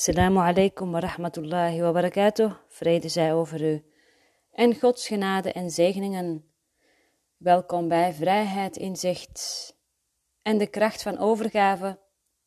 Assalamu 0.00 0.40
alaikum 0.40 0.92
wa 0.92 1.00
rahmatullahi 1.00 1.82
wa 1.82 1.92
barakatuh. 1.92 2.54
Vrede 2.68 3.08
zij 3.08 3.34
over 3.34 3.62
u. 3.62 3.84
En 4.52 4.74
Gods 4.74 5.06
genade 5.06 5.52
en 5.52 5.70
zegeningen. 5.70 6.44
Welkom 7.36 7.88
bij 7.88 8.12
Vrijheid, 8.12 8.76
Inzicht 8.76 9.74
en 10.42 10.58
de 10.58 10.66
kracht 10.66 11.02
van 11.02 11.18
overgave, 11.18 11.98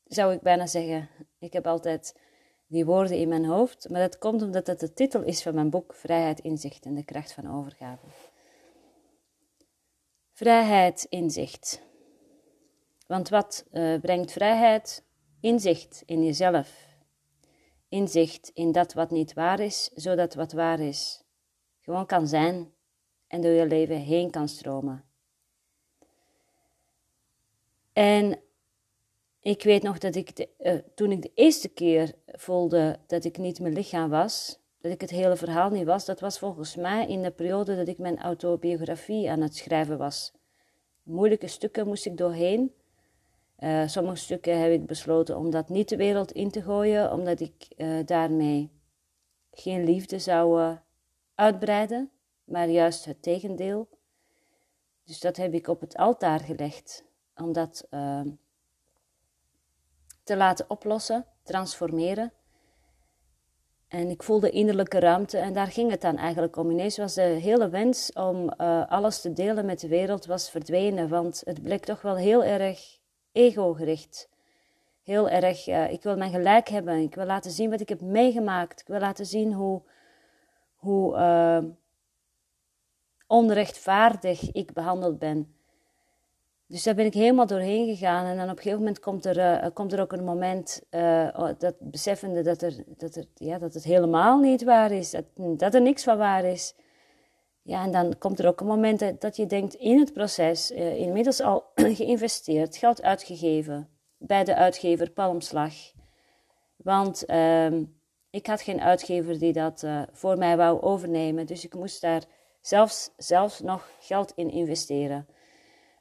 zou 0.03 0.33
ik 0.33 0.41
bijna 0.41 0.67
zeggen. 0.67 1.09
Ik 1.39 1.53
heb 1.53 1.67
altijd 1.67 2.19
die 2.67 2.85
woorden 2.85 3.17
in 3.17 3.27
mijn 3.27 3.45
hoofd, 3.45 3.89
maar 3.89 4.01
dat 4.01 4.17
komt 4.17 4.41
omdat 4.41 4.65
dat 4.65 4.79
de 4.79 4.93
titel 4.93 5.21
is 5.21 5.43
van 5.43 5.55
mijn 5.55 5.69
boek 5.69 5.93
Vrijheid, 5.93 6.39
Inzicht 6.39 6.85
en 6.85 6.95
de 6.95 7.05
kracht 7.05 7.33
van 7.33 7.57
overgave. 7.57 8.05
Vrijheid, 10.31 11.05
inzicht. 11.09 11.81
Want 13.07 13.29
wat 13.29 13.65
uh, 13.71 13.99
brengt 13.99 14.31
vrijheid? 14.31 15.03
Inzicht 15.39 16.03
in 16.05 16.23
jezelf 16.23 16.92
inzicht 17.93 18.51
in 18.53 18.71
dat 18.71 18.93
wat 18.93 19.11
niet 19.11 19.33
waar 19.33 19.59
is, 19.59 19.89
zodat 19.93 20.33
wat 20.33 20.51
waar 20.51 20.79
is 20.79 21.23
gewoon 21.81 22.05
kan 22.05 22.27
zijn 22.27 22.73
en 23.27 23.41
door 23.41 23.51
je 23.51 23.67
leven 23.67 23.97
heen 23.97 24.31
kan 24.31 24.47
stromen. 24.47 25.03
En 27.93 28.39
ik 29.39 29.63
weet 29.63 29.83
nog 29.83 29.97
dat 29.97 30.15
ik 30.15 30.35
de, 30.35 30.49
uh, 30.59 30.73
toen 30.95 31.11
ik 31.11 31.21
de 31.21 31.31
eerste 31.33 31.69
keer 31.69 32.13
voelde 32.25 32.99
dat 33.07 33.23
ik 33.23 33.37
niet 33.37 33.59
mijn 33.59 33.73
lichaam 33.73 34.09
was, 34.09 34.59
dat 34.81 34.91
ik 34.91 35.01
het 35.01 35.09
hele 35.09 35.35
verhaal 35.35 35.69
niet 35.69 35.85
was, 35.85 36.05
dat 36.05 36.19
was 36.19 36.39
volgens 36.39 36.75
mij 36.75 37.07
in 37.07 37.21
de 37.21 37.31
periode 37.31 37.75
dat 37.75 37.87
ik 37.87 37.97
mijn 37.97 38.19
autobiografie 38.19 39.29
aan 39.29 39.41
het 39.41 39.55
schrijven 39.55 39.97
was. 39.97 40.33
Moeilijke 41.03 41.47
stukken 41.47 41.87
moest 41.87 42.05
ik 42.05 42.17
doorheen. 42.17 42.73
Uh, 43.59 43.87
sommige 43.87 44.15
stukken 44.15 44.59
heb 44.61 44.71
ik 44.71 44.85
besloten 44.85 45.37
om 45.37 45.49
dat 45.49 45.69
niet 45.69 45.89
de 45.89 45.95
wereld 45.95 46.31
in 46.31 46.51
te 46.51 46.61
gooien, 46.61 47.11
omdat 47.11 47.39
ik 47.39 47.67
uh, 47.77 48.05
daarmee 48.05 48.71
geen 49.51 49.83
liefde 49.83 50.19
zou 50.19 50.61
uh, 50.61 50.77
uitbreiden, 51.35 52.11
maar 52.43 52.69
juist 52.69 53.05
het 53.05 53.21
tegendeel. 53.21 53.89
Dus 55.03 55.19
dat 55.19 55.37
heb 55.37 55.53
ik 55.53 55.67
op 55.67 55.81
het 55.81 55.97
altaar 55.97 56.39
gelegd, 56.39 57.03
om 57.35 57.53
dat 57.53 57.87
ehm, 57.89 58.29
te 60.23 60.37
laten 60.37 60.69
oplossen, 60.69 61.25
transformeren. 61.43 62.33
En 63.87 64.09
ik 64.09 64.23
voelde 64.23 64.49
innerlijke 64.49 64.99
ruimte 64.99 65.37
en 65.37 65.53
daar 65.53 65.67
ging 65.67 65.91
het 65.91 66.01
dan 66.01 66.17
eigenlijk 66.17 66.55
om. 66.55 66.71
Ineens 66.71 66.97
was 66.97 67.13
de 67.13 67.21
hele 67.21 67.69
wens 67.69 68.13
om 68.13 68.49
alles 68.49 69.21
te 69.21 69.33
delen 69.33 69.65
met 69.65 69.79
de 69.79 69.87
wereld 69.87 70.25
was 70.25 70.49
verdwenen, 70.49 71.09
want 71.09 71.41
het 71.45 71.61
bleek 71.61 71.85
toch 71.85 72.01
wel 72.01 72.15
heel 72.15 72.43
erg 72.43 73.01
ego-gericht. 73.33 74.29
Heel 75.03 75.29
erg, 75.29 75.67
ik 75.67 76.03
wil 76.03 76.17
mijn 76.17 76.31
gelijk 76.31 76.67
hebben. 76.67 76.97
Ik 76.97 77.15
wil 77.15 77.25
laten 77.25 77.51
zien 77.51 77.69
wat 77.69 77.81
ik 77.81 77.89
heb 77.89 78.01
meegemaakt. 78.01 78.81
Ik 78.81 78.87
wil 78.87 78.99
laten 78.99 79.25
zien 79.25 79.53
hoe, 79.53 79.81
hoe 80.75 81.15
uh, 81.15 81.63
onrechtvaardig 83.27 84.51
ik 84.51 84.73
behandeld 84.73 85.19
ben. 85.19 85.55
Dus 86.67 86.83
daar 86.83 86.95
ben 86.95 87.05
ik 87.05 87.13
helemaal 87.13 87.47
doorheen 87.47 87.95
gegaan. 87.95 88.25
En 88.25 88.35
dan 88.35 88.49
op 88.49 88.55
een 88.55 88.57
gegeven 88.57 88.77
moment 88.77 88.99
komt 88.99 89.25
er, 89.25 89.37
uh, 89.37 89.69
komt 89.73 89.93
er 89.93 90.01
ook 90.01 90.11
een 90.11 90.23
moment, 90.23 90.81
uh, 90.91 91.49
dat 91.57 91.75
beseffende 91.79 92.41
dat, 92.41 92.61
er, 92.61 92.83
dat, 92.87 93.15
er, 93.15 93.25
ja, 93.33 93.57
dat 93.57 93.73
het 93.73 93.83
helemaal 93.83 94.39
niet 94.39 94.63
waar 94.63 94.91
is. 94.91 95.11
Dat, 95.11 95.25
dat 95.35 95.73
er 95.73 95.81
niks 95.81 96.03
van 96.03 96.17
waar 96.17 96.43
is. 96.43 96.75
Ja, 97.63 97.83
en 97.83 97.91
dan 97.91 98.17
komt 98.17 98.39
er 98.39 98.47
ook 98.47 98.59
een 98.59 98.67
moment 98.67 99.21
dat 99.21 99.35
je 99.35 99.45
denkt 99.45 99.73
in 99.73 99.99
het 99.99 100.13
proces, 100.13 100.71
uh, 100.71 100.95
inmiddels 100.95 101.41
al 101.41 101.63
geïnvesteerd, 101.99 102.77
geld 102.77 103.01
uitgegeven 103.01 103.89
bij 104.17 104.43
de 104.43 104.55
uitgever 104.55 105.11
Palmslag. 105.11 105.73
Want 106.75 107.23
uh, 107.29 107.71
ik 108.29 108.47
had 108.47 108.61
geen 108.61 108.81
uitgever 108.81 109.39
die 109.39 109.53
dat 109.53 109.83
uh, 109.83 110.01
voor 110.11 110.37
mij 110.37 110.57
wou 110.57 110.81
overnemen, 110.81 111.45
dus 111.45 111.65
ik 111.65 111.75
moest 111.75 112.01
daar 112.01 112.23
zelfs, 112.61 113.13
zelfs 113.17 113.59
nog 113.59 113.89
geld 113.99 114.33
in 114.35 114.49
investeren. 114.49 115.27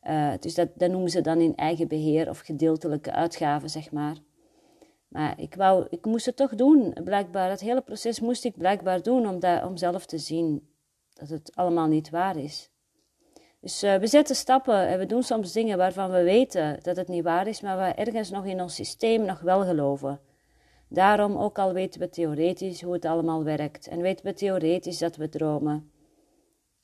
Uh, 0.03 0.33
dus 0.41 0.55
dat, 0.55 0.69
dat 0.75 0.91
noemen 0.91 1.11
ze 1.11 1.21
dan 1.21 1.41
in 1.41 1.57
eigen 1.57 1.89
beheer 1.89 2.29
of 2.29 2.39
gedeeltelijke 2.39 3.13
uitgaven, 3.13 3.71
zeg 3.71 3.93
maar. 3.93 4.17
Maar 5.09 5.41
ik, 5.41 5.55
wou, 5.55 5.87
ik 5.91 6.05
moest 6.05 6.27
het 6.27 6.37
toch 6.37 6.55
doen, 6.55 6.97
blijkbaar. 7.05 7.51
Het 7.51 7.61
hele 7.61 7.81
proces 7.81 8.21
moest 8.21 8.45
ik 8.45 8.57
blijkbaar 8.57 9.03
doen 9.03 9.29
om, 9.29 9.41
dat, 9.41 9.65
om 9.65 9.77
zelf 9.77 10.07
te 10.07 10.19
zien 10.19 10.72
dat 11.29 11.39
het 11.39 11.57
allemaal 11.57 11.87
niet 11.87 12.11
waar 12.11 12.37
is. 12.37 12.71
Dus 13.61 13.83
uh, 13.85 13.95
we 13.95 14.07
zetten 14.07 14.37
stappen 14.37 14.87
en 14.87 14.99
we 14.99 15.07
doen 15.07 15.23
soms 15.23 15.53
dingen 15.53 15.79
waarvan 15.79 16.11
we 16.11 16.23
weten 16.23 16.79
dat 16.83 16.97
het 16.97 17.09
niet 17.09 17.25
waar 17.25 17.47
is, 17.47 17.61
maar 17.61 17.77
we 17.77 17.85
ergens 17.85 18.31
nog 18.31 18.45
in 18.47 18.61
ons 18.61 18.75
systeem 18.75 19.25
nog 19.25 19.41
wel 19.41 19.65
geloven. 19.65 20.21
Daarom, 20.89 21.37
ook 21.37 21.59
al 21.59 21.73
weten 21.73 22.01
we 22.01 22.09
theoretisch 22.09 22.83
hoe 22.83 22.93
het 22.93 23.05
allemaal 23.05 23.45
werkt 23.45 23.87
en 23.87 24.01
weten 24.01 24.25
we 24.25 24.33
theoretisch 24.33 24.99
dat 24.99 25.17
we 25.17 25.29
dromen 25.29 25.91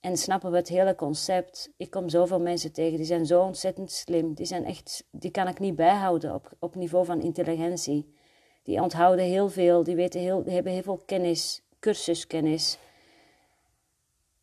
en 0.01 0.17
snappen 0.17 0.51
we 0.51 0.57
het 0.57 0.69
hele 0.69 0.95
concept. 0.95 1.71
Ik 1.77 1.91
kom 1.91 2.09
zoveel 2.09 2.41
mensen 2.41 2.73
tegen, 2.73 2.97
die 2.97 3.07
zijn 3.07 3.27
zo 3.27 3.43
ontzettend 3.43 3.93
slim, 3.93 4.35
die, 4.35 4.47
zijn 4.47 4.65
echt, 4.65 5.05
die 5.11 5.31
kan 5.31 5.49
ik 5.49 5.59
niet 5.59 5.77
bijhouden 5.77 6.35
op, 6.35 6.53
op 6.59 6.75
niveau 6.75 7.05
van 7.05 7.21
intelligentie. 7.21 8.15
Die 8.63 8.83
onthouden 8.83 9.25
heel 9.25 9.49
veel, 9.49 9.83
die, 9.83 9.95
weten 9.95 10.21
heel, 10.21 10.43
die 10.43 10.55
hebben 10.55 10.73
heel 10.73 10.83
veel 10.83 11.03
kennis, 11.07 11.63
cursuskennis. 11.79 12.79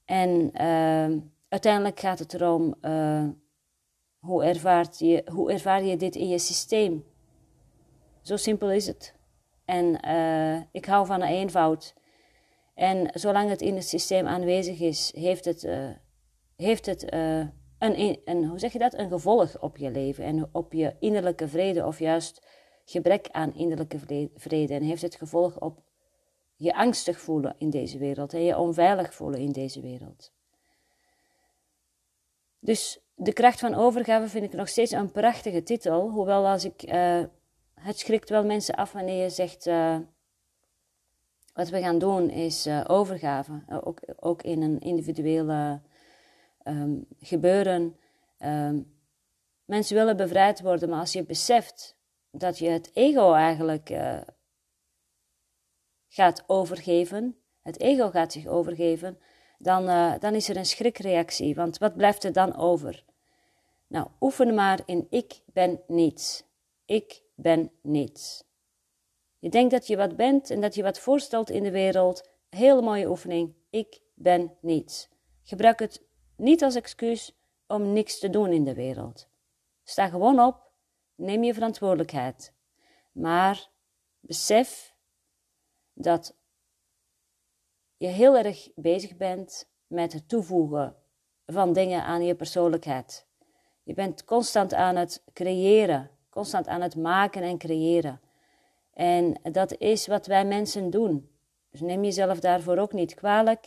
En 0.05 0.51
uh, 0.53 1.21
uiteindelijk 1.49 1.99
gaat 1.99 2.19
het 2.19 2.33
erom 2.33 2.75
uh, 2.81 3.27
hoe, 4.17 4.43
ervaart 4.43 4.99
je, 4.99 5.29
hoe 5.31 5.51
ervaar 5.51 5.83
je 5.83 5.97
dit 5.97 6.15
in 6.15 6.27
je 6.27 6.39
systeem. 6.39 7.05
Zo 8.21 8.37
simpel 8.37 8.71
is 8.71 8.87
het. 8.87 9.15
En 9.65 10.07
uh, 10.07 10.61
ik 10.71 10.85
hou 10.85 11.05
van 11.05 11.21
een 11.21 11.27
eenvoud. 11.27 11.93
En 12.73 13.09
zolang 13.13 13.49
het 13.49 13.61
in 13.61 13.75
het 13.75 13.87
systeem 13.87 14.27
aanwezig 14.27 14.79
is, 14.79 15.13
heeft 15.15 15.45
het, 15.45 15.63
uh, 15.63 15.89
heeft 16.55 16.85
het 16.85 17.13
een, 17.79 18.19
een, 18.25 18.45
hoe 18.45 18.59
zeg 18.59 18.73
je 18.73 18.79
dat? 18.79 18.93
een 18.93 19.09
gevolg 19.09 19.61
op 19.61 19.77
je 19.77 19.91
leven 19.91 20.23
en 20.23 20.49
op 20.51 20.73
je 20.73 20.95
innerlijke 20.99 21.47
vrede, 21.47 21.85
of 21.85 21.99
juist 21.99 22.47
gebrek 22.85 23.27
aan 23.31 23.55
innerlijke 23.55 24.29
vrede. 24.35 24.73
En 24.73 24.81
heeft 24.81 25.01
het 25.01 25.15
gevolg 25.15 25.59
op 25.59 25.83
je 26.55 26.75
angstig 26.75 27.19
voelen 27.19 27.55
in 27.57 27.69
deze 27.69 27.97
wereld 27.97 28.33
en 28.33 28.43
je 28.43 28.57
onveilig 28.57 29.13
voelen 29.13 29.39
in 29.39 29.51
deze 29.51 29.81
wereld. 29.81 30.31
Dus 32.59 32.99
de 33.15 33.33
kracht 33.33 33.59
van 33.59 33.73
overgave 33.73 34.29
vind 34.29 34.43
ik 34.43 34.53
nog 34.53 34.67
steeds 34.67 34.91
een 34.91 35.11
prachtige 35.11 35.63
titel, 35.63 36.09
hoewel 36.09 36.47
als 36.47 36.65
ik, 36.65 36.83
uh, 36.83 37.23
het 37.73 37.99
schrikt 37.99 38.29
wel 38.29 38.45
mensen 38.45 38.75
af 38.75 38.91
wanneer 38.91 39.23
je 39.23 39.29
zegt, 39.29 39.65
uh, 39.67 39.97
wat 41.53 41.69
we 41.69 41.81
gaan 41.81 41.99
doen 41.99 42.29
is 42.29 42.67
uh, 42.67 42.83
overgave, 42.87 43.63
ook, 43.83 43.99
ook 44.15 44.41
in 44.41 44.61
een 44.61 44.79
individuele 44.79 45.81
um, 46.63 47.05
gebeuren. 47.19 47.95
Um, 48.39 48.93
mensen 49.65 49.95
willen 49.95 50.17
bevrijd 50.17 50.61
worden, 50.61 50.89
maar 50.89 50.99
als 50.99 51.13
je 51.13 51.23
beseft 51.23 51.97
dat 52.31 52.57
je 52.57 52.69
het 52.69 52.91
ego 52.93 53.33
eigenlijk 53.33 53.89
gaat 56.15 56.43
overgeven, 56.47 57.37
het 57.61 57.79
ego 57.79 58.09
gaat 58.09 58.31
zich 58.31 58.47
overgeven, 58.47 59.19
dan, 59.57 59.89
uh, 59.89 60.13
dan 60.19 60.33
is 60.33 60.49
er 60.49 60.57
een 60.57 60.65
schrikreactie. 60.65 61.55
Want 61.55 61.77
wat 61.77 61.95
blijft 61.95 62.23
er 62.23 62.33
dan 62.33 62.55
over? 62.55 63.03
Nou, 63.87 64.07
oefen 64.19 64.53
maar 64.53 64.81
in 64.85 65.07
ik 65.09 65.41
ben 65.45 65.81
niets. 65.87 66.43
Ik 66.85 67.21
ben 67.35 67.71
niets. 67.81 68.43
Je 69.39 69.49
denkt 69.49 69.71
dat 69.71 69.87
je 69.87 69.97
wat 69.97 70.15
bent 70.15 70.49
en 70.49 70.61
dat 70.61 70.75
je 70.75 70.83
wat 70.83 70.99
voorstelt 70.99 71.49
in 71.49 71.63
de 71.63 71.71
wereld. 71.71 72.29
Hele 72.49 72.81
mooie 72.81 73.09
oefening. 73.09 73.53
Ik 73.69 74.01
ben 74.13 74.57
niets. 74.61 75.09
Gebruik 75.43 75.79
het 75.79 76.01
niet 76.37 76.63
als 76.63 76.75
excuus 76.75 77.37
om 77.67 77.93
niks 77.93 78.19
te 78.19 78.29
doen 78.29 78.51
in 78.51 78.63
de 78.63 78.73
wereld. 78.73 79.27
Sta 79.83 80.07
gewoon 80.07 80.39
op, 80.39 80.71
neem 81.15 81.43
je 81.43 81.53
verantwoordelijkheid. 81.53 82.53
Maar 83.11 83.69
besef 84.19 84.94
dat 85.95 86.35
je 87.97 88.07
heel 88.07 88.37
erg 88.37 88.69
bezig 88.75 89.15
bent 89.15 89.69
met 89.87 90.13
het 90.13 90.29
toevoegen 90.29 90.95
van 91.45 91.73
dingen 91.73 92.03
aan 92.03 92.25
je 92.25 92.35
persoonlijkheid. 92.35 93.25
Je 93.83 93.93
bent 93.93 94.25
constant 94.25 94.73
aan 94.73 94.95
het 94.95 95.23
creëren, 95.33 96.11
constant 96.29 96.67
aan 96.67 96.81
het 96.81 96.95
maken 96.95 97.41
en 97.41 97.57
creëren. 97.57 98.21
En 98.93 99.39
dat 99.51 99.77
is 99.77 100.07
wat 100.07 100.25
wij 100.25 100.45
mensen 100.45 100.89
doen. 100.89 101.29
Dus 101.71 101.81
neem 101.81 102.03
jezelf 102.03 102.39
daarvoor 102.39 102.77
ook 102.77 102.93
niet 102.93 103.13
kwalijk. 103.13 103.65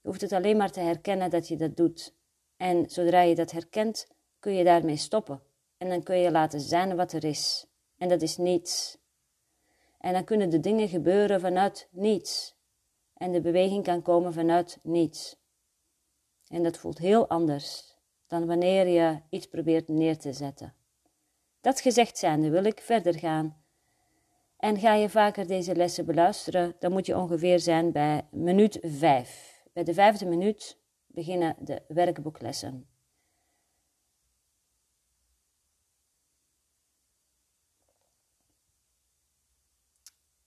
Je 0.00 0.08
hoeft 0.08 0.20
het 0.20 0.32
alleen 0.32 0.56
maar 0.56 0.70
te 0.70 0.80
herkennen 0.80 1.30
dat 1.30 1.48
je 1.48 1.56
dat 1.56 1.76
doet. 1.76 2.14
En 2.56 2.90
zodra 2.90 3.20
je 3.20 3.34
dat 3.34 3.50
herkent, 3.50 4.06
kun 4.38 4.54
je 4.54 4.64
daarmee 4.64 4.96
stoppen. 4.96 5.42
En 5.78 5.88
dan 5.88 6.02
kun 6.02 6.18
je 6.18 6.30
laten 6.30 6.60
zijn 6.60 6.96
wat 6.96 7.12
er 7.12 7.24
is. 7.24 7.66
En 7.98 8.08
dat 8.08 8.22
is 8.22 8.36
niets. 8.36 8.98
En 10.04 10.12
dan 10.12 10.24
kunnen 10.24 10.50
de 10.50 10.60
dingen 10.60 10.88
gebeuren 10.88 11.40
vanuit 11.40 11.88
niets. 11.90 12.56
En 13.14 13.32
de 13.32 13.40
beweging 13.40 13.84
kan 13.84 14.02
komen 14.02 14.32
vanuit 14.32 14.78
niets. 14.82 15.36
En 16.48 16.62
dat 16.62 16.76
voelt 16.76 16.98
heel 16.98 17.28
anders 17.28 17.96
dan 18.26 18.46
wanneer 18.46 18.86
je 18.86 19.20
iets 19.30 19.46
probeert 19.46 19.88
neer 19.88 20.18
te 20.18 20.32
zetten. 20.32 20.74
Dat 21.60 21.80
gezegd 21.80 22.18
zijnde 22.18 22.50
wil 22.50 22.64
ik 22.64 22.80
verder 22.80 23.18
gaan 23.18 23.62
En 24.56 24.78
ga 24.78 24.94
je 24.94 25.08
vaker 25.08 25.46
deze 25.46 25.74
lessen 25.74 26.06
beluisteren, 26.06 26.76
dan 26.78 26.92
moet 26.92 27.06
je 27.06 27.18
ongeveer 27.18 27.60
zijn 27.60 27.92
bij 27.92 28.26
minuut 28.30 28.78
5. 28.82 29.62
Bij 29.72 29.84
de 29.84 29.94
vijfde 29.94 30.26
minuut 30.26 30.78
beginnen 31.06 31.56
de 31.60 31.82
werkboeklessen. 31.88 32.93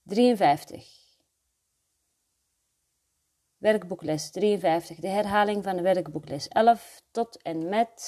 Drieënvijftig. 0.08 0.86
Werkboekles 3.56 4.30
53, 4.30 4.96
de 4.96 5.08
herhaling 5.08 5.64
van 5.64 5.82
werkboekles 5.82 6.48
11 6.48 7.02
tot 7.10 7.42
en 7.42 7.68
met, 7.68 8.02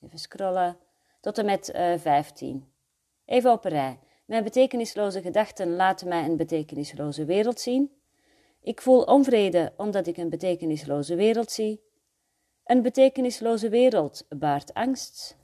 even 0.00 0.18
scrollen, 0.18 0.78
tot 1.20 1.38
en 1.38 1.44
met 1.44 1.68
uh, 1.74 1.92
eh, 1.92 2.00
15. 2.00 2.72
Even 3.24 3.52
op 3.52 3.64
een 3.64 3.70
rij. 3.70 3.98
Mijn 4.24 4.44
betekenisloze 4.44 5.20
gedachten 5.20 5.76
laten 5.76 6.08
mij 6.08 6.24
een 6.24 6.36
betekenisloze 6.36 7.24
wereld 7.24 7.60
zien. 7.60 8.00
Ik 8.60 8.80
voel 8.80 9.02
onvrede 9.02 9.72
omdat 9.76 10.06
ik 10.06 10.16
een 10.16 10.30
betekenisloze 10.30 11.14
wereld 11.14 11.50
zie. 11.50 11.82
Een 12.64 12.82
betekenisloze 12.82 13.68
wereld 13.68 14.26
baart 14.28 14.74
angst. 14.74 15.39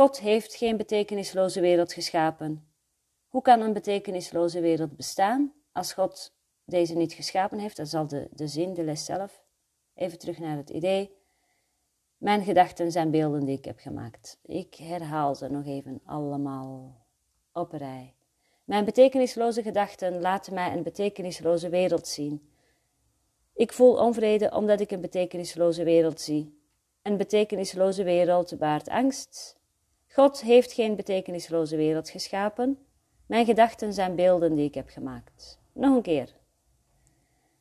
God 0.00 0.20
heeft 0.20 0.54
geen 0.54 0.76
betekenisloze 0.76 1.60
wereld 1.60 1.92
geschapen. 1.92 2.68
Hoe 3.28 3.42
kan 3.42 3.60
een 3.60 3.72
betekenisloze 3.72 4.60
wereld 4.60 4.96
bestaan 4.96 5.52
als 5.72 5.92
God 5.92 6.32
deze 6.64 6.94
niet 6.94 7.12
geschapen 7.12 7.58
heeft? 7.58 7.76
Dat 7.76 7.86
is 7.86 7.94
al 7.94 8.06
de, 8.06 8.28
de 8.32 8.46
zin, 8.48 8.74
de 8.74 8.84
les 8.84 9.04
zelf. 9.04 9.44
Even 9.94 10.18
terug 10.18 10.38
naar 10.38 10.56
het 10.56 10.70
idee. 10.70 11.16
Mijn 12.16 12.44
gedachten 12.44 12.92
zijn 12.92 13.10
beelden 13.10 13.44
die 13.44 13.56
ik 13.58 13.64
heb 13.64 13.78
gemaakt. 13.78 14.38
Ik 14.42 14.74
herhaal 14.74 15.34
ze 15.34 15.48
nog 15.48 15.66
even 15.66 16.00
allemaal 16.04 17.06
op 17.52 17.72
rij. 17.72 18.14
Mijn 18.64 18.84
betekenisloze 18.84 19.62
gedachten 19.62 20.20
laten 20.20 20.54
mij 20.54 20.72
een 20.72 20.82
betekenisloze 20.82 21.68
wereld 21.68 22.06
zien. 22.06 22.50
Ik 23.54 23.72
voel 23.72 23.96
onvrede 23.96 24.50
omdat 24.50 24.80
ik 24.80 24.90
een 24.90 25.00
betekenisloze 25.00 25.84
wereld 25.84 26.20
zie. 26.20 26.58
Een 27.02 27.16
betekenisloze 27.16 28.02
wereld 28.02 28.58
baart 28.58 28.88
angst. 28.88 29.58
God 30.12 30.40
heeft 30.40 30.72
geen 30.72 30.96
betekenisloze 30.96 31.76
wereld 31.76 32.08
geschapen. 32.08 32.78
Mijn 33.26 33.46
gedachten 33.46 33.92
zijn 33.92 34.16
beelden 34.16 34.54
die 34.54 34.64
ik 34.64 34.74
heb 34.74 34.88
gemaakt. 34.88 35.60
Nog 35.72 35.96
een 35.96 36.02
keer. 36.02 36.36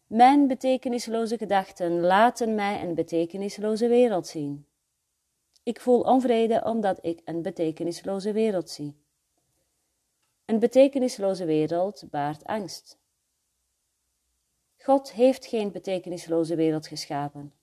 Mijn 0.08 0.48
betekenisloze 0.48 1.38
gedachten 1.38 2.00
laten 2.00 2.56
mij 2.56 2.82
een 2.82 2.96
betekenisloze 2.96 3.88
wereld 3.88 4.28
zien. 4.28 4.68
Ik 5.64 5.82
voel 5.82 6.02
onvrede 6.02 6.64
omdat 6.64 7.06
ik 7.06 7.22
een 7.26 7.42
betekenisloze 7.42 8.32
wereld 8.32 8.70
zie. 8.70 8.96
Een 10.46 10.60
betekenisloze 10.60 11.46
wereld 11.46 12.04
baart 12.10 12.44
angst. 12.44 13.00
God 14.78 15.12
heeft 15.12 15.46
geen 15.46 15.72
betekenisloze 15.72 16.56
wereld 16.56 16.88
geschapen. 16.88 17.54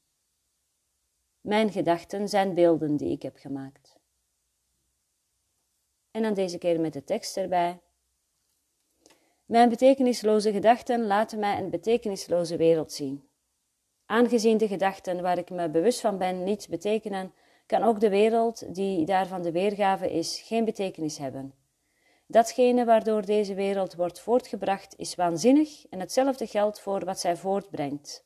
Mijn 1.40 1.70
gedachten 1.72 2.28
zijn 2.28 2.54
beelden 2.54 2.96
die 2.96 3.10
ik 3.10 3.22
heb 3.22 3.36
gemaakt. 3.36 3.85
En 6.16 6.22
dan 6.22 6.34
deze 6.34 6.58
keer 6.58 6.80
met 6.80 6.92
de 6.92 7.04
tekst 7.04 7.36
erbij. 7.36 7.80
Mijn 9.44 9.68
betekenisloze 9.68 10.52
gedachten 10.52 11.06
laten 11.06 11.38
mij 11.38 11.58
een 11.58 11.70
betekenisloze 11.70 12.56
wereld 12.56 12.92
zien. 12.92 13.28
Aangezien 14.06 14.56
de 14.56 14.68
gedachten 14.68 15.22
waar 15.22 15.38
ik 15.38 15.50
me 15.50 15.70
bewust 15.70 16.00
van 16.00 16.18
ben 16.18 16.44
niets 16.44 16.68
betekenen, 16.68 17.32
kan 17.66 17.82
ook 17.82 18.00
de 18.00 18.08
wereld 18.08 18.74
die 18.74 19.04
daarvan 19.04 19.42
de 19.42 19.52
weergave 19.52 20.12
is 20.12 20.40
geen 20.40 20.64
betekenis 20.64 21.18
hebben. 21.18 21.54
Datgene 22.26 22.84
waardoor 22.84 23.26
deze 23.26 23.54
wereld 23.54 23.94
wordt 23.94 24.20
voortgebracht 24.20 24.94
is 24.96 25.14
waanzinnig 25.14 25.86
en 25.90 26.00
hetzelfde 26.00 26.46
geldt 26.46 26.80
voor 26.80 27.04
wat 27.04 27.20
zij 27.20 27.36
voortbrengt. 27.36 28.24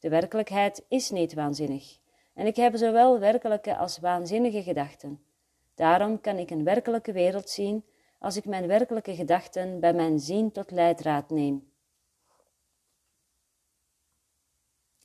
De 0.00 0.08
werkelijkheid 0.08 0.84
is 0.88 1.10
niet 1.10 1.34
waanzinnig 1.34 1.98
en 2.34 2.46
ik 2.46 2.56
heb 2.56 2.76
zowel 2.76 3.18
werkelijke 3.18 3.76
als 3.76 3.98
waanzinnige 3.98 4.62
gedachten. 4.62 5.32
Daarom 5.74 6.20
kan 6.20 6.38
ik 6.38 6.50
een 6.50 6.64
werkelijke 6.64 7.12
wereld 7.12 7.50
zien 7.50 7.84
als 8.18 8.36
ik 8.36 8.44
mijn 8.44 8.66
werkelijke 8.66 9.14
gedachten 9.14 9.80
bij 9.80 9.92
mijn 9.92 10.18
zien 10.20 10.52
tot 10.52 10.70
leidraad 10.70 11.30
neem. 11.30 11.72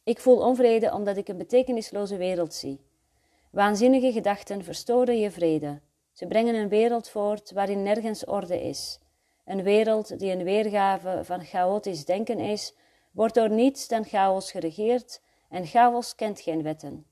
Ik 0.04 0.20
voel 0.20 0.40
onvrede 0.40 0.94
omdat 0.94 1.18
ik 1.18 1.28
een 1.28 1.38
betekenisloze 1.38 2.18
wereld 2.18 2.54
zie. 2.54 2.80
Waanzinnige 3.52 4.12
gedachten 4.12 4.64
verstoren 4.64 5.20
je 5.20 5.32
vrede. 5.32 5.82
Ze 6.12 6.28
brengen 6.28 6.56
een 6.56 6.70
wereld 6.70 7.10
voort 7.10 7.52
waarin 7.52 7.84
nergens 7.84 8.26
orde 8.26 8.62
is. 8.62 9.00
Een 9.46 9.64
wereld 9.64 10.20
die 10.20 10.32
een 10.32 10.44
weergave 10.44 11.20
van 11.24 11.44
chaotisch 11.46 12.06
denken 12.06 12.40
is, 12.40 12.76
wordt 13.12 13.34
door 13.34 13.50
niets 13.50 13.88
dan 13.88 14.06
chaos 14.06 14.52
geregeerd 14.52 15.22
en 15.50 15.66
chaos 15.66 16.16
kent 16.16 16.40
geen 16.40 16.64
wetten. 16.64 17.06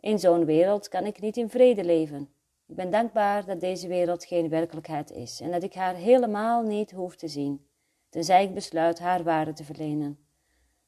In 0.00 0.18
zo'n 0.18 0.44
wereld 0.44 0.88
kan 0.88 1.06
ik 1.06 1.20
niet 1.20 1.36
in 1.36 1.50
vrede 1.50 1.84
leven. 1.84 2.28
Ik 2.72 2.78
ben 2.78 2.90
dankbaar 2.90 3.44
dat 3.44 3.60
deze 3.60 3.88
wereld 3.88 4.24
geen 4.24 4.48
werkelijkheid 4.48 5.10
is 5.10 5.40
en 5.40 5.50
dat 5.50 5.62
ik 5.62 5.74
haar 5.74 5.94
helemaal 5.94 6.62
niet 6.62 6.90
hoef 6.90 7.16
te 7.16 7.28
zien, 7.28 7.66
tenzij 8.08 8.44
ik 8.44 8.54
besluit 8.54 8.98
haar 8.98 9.22
waarde 9.22 9.52
te 9.52 9.64
verlenen. 9.64 10.26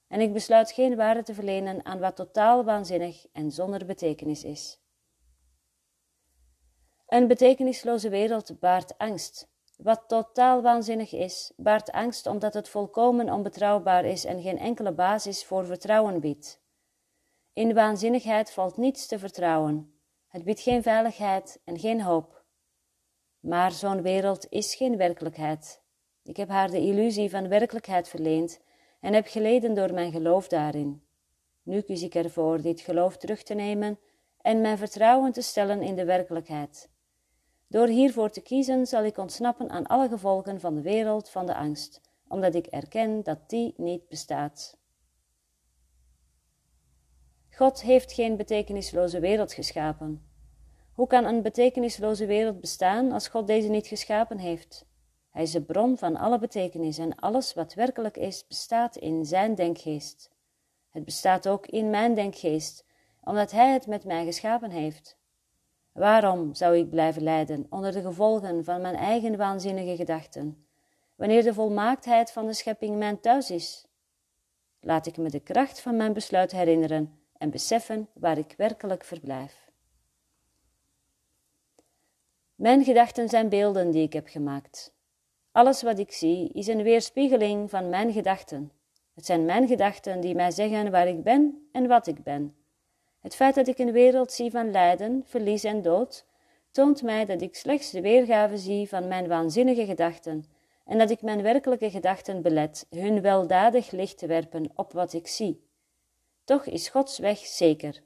En 0.08 0.20
ik 0.20 0.32
besluit 0.32 0.72
geen 0.72 0.96
waarde 0.96 1.22
te 1.22 1.34
verlenen 1.34 1.84
aan 1.84 1.98
wat 1.98 2.16
totaal 2.16 2.64
waanzinnig 2.64 3.26
en 3.32 3.52
zonder 3.52 3.86
betekenis 3.86 4.44
is. 4.44 4.80
Een 7.06 7.26
betekenisloze 7.26 8.08
wereld 8.08 8.60
baart 8.60 8.98
angst. 8.98 9.48
Wat 9.76 10.04
totaal 10.06 10.62
waanzinnig 10.62 11.12
is, 11.12 11.52
baart 11.56 11.90
angst 11.90 12.26
omdat 12.26 12.54
het 12.54 12.68
volkomen 12.68 13.32
onbetrouwbaar 13.32 14.04
is 14.04 14.24
en 14.24 14.42
geen 14.42 14.58
enkele 14.58 14.92
basis 14.92 15.44
voor 15.44 15.64
vertrouwen 15.64 16.20
biedt. 16.20 16.60
In 17.52 17.74
waanzinnigheid 17.74 18.52
valt 18.52 18.76
niets 18.76 19.06
te 19.06 19.18
vertrouwen. 19.18 19.93
Het 20.34 20.44
biedt 20.44 20.60
geen 20.60 20.82
veiligheid 20.82 21.60
en 21.64 21.78
geen 21.78 22.02
hoop. 22.02 22.44
Maar 23.40 23.72
zo'n 23.72 24.02
wereld 24.02 24.46
is 24.48 24.74
geen 24.74 24.96
werkelijkheid. 24.96 25.82
Ik 26.22 26.36
heb 26.36 26.48
haar 26.48 26.70
de 26.70 26.80
illusie 26.80 27.30
van 27.30 27.48
werkelijkheid 27.48 28.08
verleend 28.08 28.60
en 29.00 29.12
heb 29.12 29.26
geleden 29.26 29.74
door 29.74 29.92
mijn 29.92 30.12
geloof 30.12 30.48
daarin. 30.48 31.02
Nu 31.62 31.80
kies 31.80 32.02
ik 32.02 32.14
ervoor 32.14 32.60
dit 32.60 32.80
geloof 32.80 33.16
terug 33.16 33.42
te 33.42 33.54
nemen 33.54 33.98
en 34.40 34.60
mijn 34.60 34.78
vertrouwen 34.78 35.32
te 35.32 35.42
stellen 35.42 35.82
in 35.82 35.94
de 35.94 36.04
werkelijkheid. 36.04 36.90
Door 37.66 37.86
hiervoor 37.86 38.30
te 38.30 38.42
kiezen 38.42 38.86
zal 38.86 39.04
ik 39.04 39.18
ontsnappen 39.18 39.70
aan 39.70 39.86
alle 39.86 40.08
gevolgen 40.08 40.60
van 40.60 40.74
de 40.74 40.82
wereld 40.82 41.28
van 41.28 41.46
de 41.46 41.54
angst, 41.54 42.00
omdat 42.28 42.54
ik 42.54 42.66
erken 42.66 43.22
dat 43.22 43.38
die 43.50 43.74
niet 43.76 44.08
bestaat. 44.08 44.78
God 47.56 47.82
heeft 47.82 48.12
geen 48.12 48.36
betekenisloze 48.36 49.20
wereld 49.20 49.52
geschapen. 49.52 50.22
Hoe 50.92 51.06
kan 51.06 51.24
een 51.24 51.42
betekenisloze 51.42 52.26
wereld 52.26 52.60
bestaan 52.60 53.12
als 53.12 53.28
God 53.28 53.46
deze 53.46 53.68
niet 53.68 53.86
geschapen 53.86 54.38
heeft? 54.38 54.86
Hij 55.30 55.42
is 55.42 55.50
de 55.50 55.62
bron 55.62 55.98
van 55.98 56.16
alle 56.16 56.38
betekenis 56.38 56.98
en 56.98 57.14
alles 57.14 57.54
wat 57.54 57.74
werkelijk 57.74 58.16
is, 58.16 58.46
bestaat 58.46 58.96
in 58.96 59.24
zijn 59.24 59.54
denkgeest. 59.54 60.30
Het 60.90 61.04
bestaat 61.04 61.48
ook 61.48 61.66
in 61.66 61.90
mijn 61.90 62.14
denkgeest, 62.14 62.84
omdat 63.24 63.50
Hij 63.50 63.72
het 63.72 63.86
met 63.86 64.04
mij 64.04 64.24
geschapen 64.24 64.70
heeft. 64.70 65.16
Waarom 65.92 66.54
zou 66.54 66.76
ik 66.76 66.90
blijven 66.90 67.22
lijden 67.22 67.66
onder 67.70 67.92
de 67.92 68.02
gevolgen 68.02 68.64
van 68.64 68.80
mijn 68.80 68.96
eigen 68.96 69.36
waanzinnige 69.36 69.96
gedachten, 69.96 70.66
wanneer 71.14 71.42
de 71.42 71.54
volmaaktheid 71.54 72.32
van 72.32 72.46
de 72.46 72.54
schepping 72.54 72.96
mijn 72.96 73.20
thuis 73.20 73.50
is? 73.50 73.86
Laat 74.80 75.06
ik 75.06 75.16
me 75.16 75.30
de 75.30 75.40
kracht 75.40 75.80
van 75.80 75.96
mijn 75.96 76.12
besluit 76.12 76.52
herinneren 76.52 77.22
en 77.38 77.50
beseffen 77.50 78.08
waar 78.12 78.38
ik 78.38 78.54
werkelijk 78.56 79.04
verblijf. 79.04 79.70
Mijn 82.54 82.84
gedachten 82.84 83.28
zijn 83.28 83.48
beelden 83.48 83.90
die 83.90 84.02
ik 84.02 84.12
heb 84.12 84.28
gemaakt. 84.28 84.94
Alles 85.52 85.82
wat 85.82 85.98
ik 85.98 86.12
zie 86.12 86.48
is 86.52 86.66
een 86.66 86.82
weerspiegeling 86.82 87.70
van 87.70 87.88
mijn 87.88 88.12
gedachten. 88.12 88.72
Het 89.14 89.26
zijn 89.26 89.44
mijn 89.44 89.66
gedachten 89.66 90.20
die 90.20 90.34
mij 90.34 90.50
zeggen 90.50 90.90
waar 90.90 91.08
ik 91.08 91.22
ben 91.22 91.68
en 91.72 91.86
wat 91.86 92.06
ik 92.06 92.22
ben. 92.22 92.54
Het 93.20 93.34
feit 93.34 93.54
dat 93.54 93.68
ik 93.68 93.78
een 93.78 93.92
wereld 93.92 94.32
zie 94.32 94.50
van 94.50 94.70
lijden, 94.70 95.22
verlies 95.26 95.64
en 95.64 95.82
dood, 95.82 96.24
toont 96.70 97.02
mij 97.02 97.24
dat 97.24 97.40
ik 97.40 97.54
slechts 97.54 97.90
de 97.90 98.00
weergave 98.00 98.58
zie 98.58 98.88
van 98.88 99.08
mijn 99.08 99.28
waanzinnige 99.28 99.84
gedachten 99.84 100.44
en 100.84 100.98
dat 100.98 101.10
ik 101.10 101.22
mijn 101.22 101.42
werkelijke 101.42 101.90
gedachten 101.90 102.42
belet 102.42 102.86
hun 102.90 103.20
weldadig 103.20 103.90
licht 103.90 104.18
te 104.18 104.26
werpen 104.26 104.70
op 104.74 104.92
wat 104.92 105.12
ik 105.12 105.26
zie. 105.26 105.62
Toch 106.44 106.64
is 106.64 106.88
Gods 106.88 107.18
weg 107.18 107.38
zeker. 107.38 108.02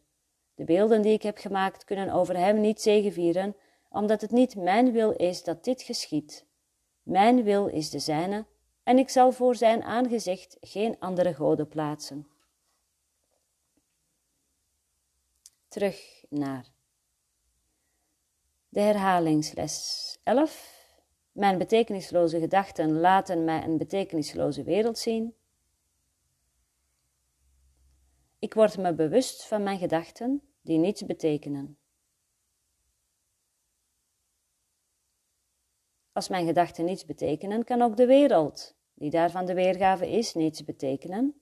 De 0.55 0.65
beelden 0.65 1.03
die 1.03 1.13
ik 1.13 1.23
heb 1.23 1.39
gemaakt 1.39 1.85
kunnen 1.85 2.11
over 2.11 2.37
hem 2.37 2.61
niet 2.61 2.81
zegevieren, 2.81 3.57
omdat 3.91 4.21
het 4.21 4.31
niet 4.31 4.57
mijn 4.57 4.93
wil 4.93 5.11
is 5.11 5.45
dat 5.45 5.65
dit 5.65 5.83
geschiet. 5.83 6.47
Mijn 7.03 7.43
wil 7.43 7.67
is 7.67 7.91
de 7.91 7.99
zijne, 7.99 8.47
en 8.83 8.99
ik 8.99 9.09
zal 9.09 9.33
voor 9.33 9.57
zijn 9.57 9.83
aangezicht 9.83 10.57
geen 10.61 10.97
andere 10.99 11.35
goden 11.35 11.69
plaatsen. 11.69 12.29
Terug 15.69 16.25
naar 16.29 16.67
de 18.69 18.81
herhalingsles 18.81 20.19
11. 20.23 20.77
Mijn 21.33 21.59
betekenisloze 21.59 22.41
gedachten 22.41 23.01
laten 23.01 23.45
mij 23.45 23.63
een 23.65 23.79
betekenisloze 23.79 24.63
wereld 24.63 24.99
zien. 24.99 25.35
Ik 28.39 28.55
word 28.55 28.79
me 28.79 28.95
bewust 28.95 29.47
van 29.47 29.63
mijn 29.63 29.79
gedachten 29.79 30.43
die 30.61 30.79
niets 30.79 31.07
betekenen. 31.07 31.79
Als 36.13 36.29
mijn 36.29 36.47
gedachten 36.47 36.85
niets 36.85 37.05
betekenen, 37.05 37.65
kan 37.65 37.83
ook 37.83 37.97
de 37.97 38.07
wereld, 38.07 38.77
die 38.95 39.11
daarvan 39.11 39.47
de 39.47 39.55
weergave 39.55 40.11
is, 40.11 40.35
niets 40.35 40.65
betekenen. 40.65 41.41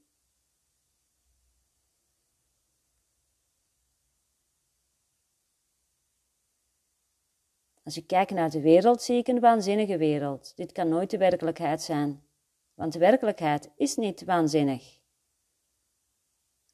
Als 7.82 7.96
ik 7.96 8.06
kijk 8.06 8.30
naar 8.30 8.50
de 8.50 8.60
wereld, 8.60 9.02
zie 9.02 9.16
ik 9.16 9.28
een 9.28 9.40
waanzinnige 9.40 9.96
wereld. 9.96 10.56
Dit 10.56 10.72
kan 10.72 10.88
nooit 10.88 11.10
de 11.10 11.18
werkelijkheid 11.18 11.82
zijn, 11.82 12.26
want 12.74 12.92
de 12.92 12.98
werkelijkheid 12.98 13.70
is 13.76 13.96
niet 13.96 14.24
waanzinnig. 14.24 14.95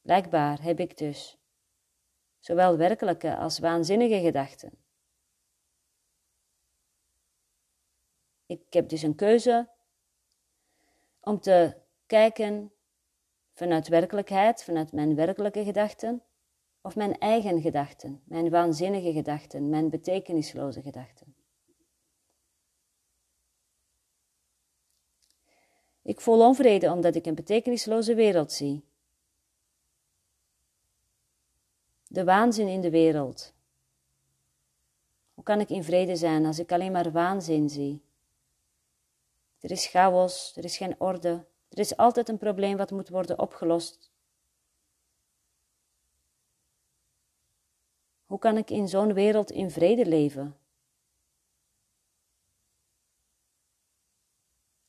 Blijkbaar 0.02 0.62
heb 0.62 0.80
ik 0.80 0.99
dus 0.99 1.38
zowel 2.38 2.76
werkelijke 2.76 3.37
als 3.37 3.59
waanzinnige 3.59 4.21
gedachten. 4.21 4.73
Ik 8.47 8.73
heb 8.73 8.88
dus 8.88 9.02
een 9.02 9.14
keuze 9.14 9.68
om 11.21 11.40
te 11.40 11.76
kijken 12.06 12.73
vanuit 13.52 13.88
werkelijkheid, 13.88 14.64
vanuit 14.64 14.92
mijn 14.92 15.14
werkelijke 15.14 15.64
gedachten, 15.64 16.23
of 16.80 16.97
mijn 16.97 17.18
eigen 17.18 17.61
gedachten, 17.61 18.23
mijn 18.25 18.50
waanzinnige 18.50 19.12
gedachten, 19.12 19.68
mijn 19.68 19.90
betekenisloze 19.90 20.82
gedachten. 20.82 21.37
Ik 26.02 26.21
voel 26.21 26.47
onvrede 26.47 26.90
omdat 26.90 27.14
ik 27.14 27.26
een 27.26 27.35
betekenisloze 27.35 28.14
wereld 28.14 28.52
zie. 28.52 28.92
De 32.12 32.25
waanzin 32.25 32.69
in 32.69 32.81
de 32.81 32.90
wereld. 32.90 33.54
Hoe 35.35 35.45
kan 35.45 35.61
ik 35.61 35.69
in 35.69 35.85
vrede 35.85 36.16
zijn 36.16 36.47
als 36.47 36.59
ik 36.59 36.73
alleen 36.73 36.92
maar 36.92 37.12
waanzin 37.12 37.69
zie? 37.69 38.02
Er 39.61 39.71
is 39.71 39.87
chaos, 39.87 40.57
er 40.57 40.64
is 40.64 40.76
geen 40.76 41.00
orde, 41.00 41.47
er 41.69 41.78
is 41.78 41.97
altijd 41.97 42.28
een 42.28 42.38
probleem 42.38 42.76
wat 42.76 42.90
moet 42.90 43.09
worden 43.09 43.38
opgelost. 43.38 44.11
Hoe 48.26 48.38
kan 48.38 48.57
ik 48.57 48.71
in 48.71 48.88
zo'n 48.88 49.12
wereld 49.12 49.50
in 49.50 49.71
vrede 49.71 50.07
leven? 50.07 50.57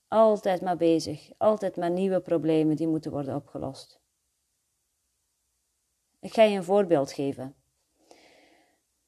Altijd 0.08 0.62
maar 0.62 0.78
bezig, 0.78 1.32
altijd 1.38 1.76
maar 1.76 1.92
nieuwe 1.92 2.22
problemen 2.22 2.76
die 2.76 2.88
moeten 2.88 3.12
worden 3.12 3.36
opgelost. 3.36 4.03
Ik 6.24 6.34
ga 6.34 6.44
je 6.44 6.58
een 6.58 6.64
voorbeeld 6.64 7.12
geven. 7.12 7.56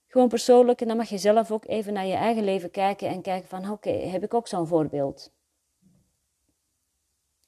Gewoon 0.07 0.27
persoonlijk, 0.27 0.81
en 0.81 0.87
dan 0.87 0.97
mag 0.97 1.09
je 1.09 1.17
zelf 1.17 1.51
ook 1.51 1.65
even 1.65 1.93
naar 1.93 2.05
je 2.05 2.13
eigen 2.13 2.43
leven 2.43 2.71
kijken 2.71 3.07
en 3.07 3.21
kijken 3.21 3.49
van 3.49 3.71
oké, 3.71 3.89
heb 3.89 4.23
ik 4.23 4.33
ook 4.33 4.47
zo'n 4.47 4.67
voorbeeld? 4.67 5.33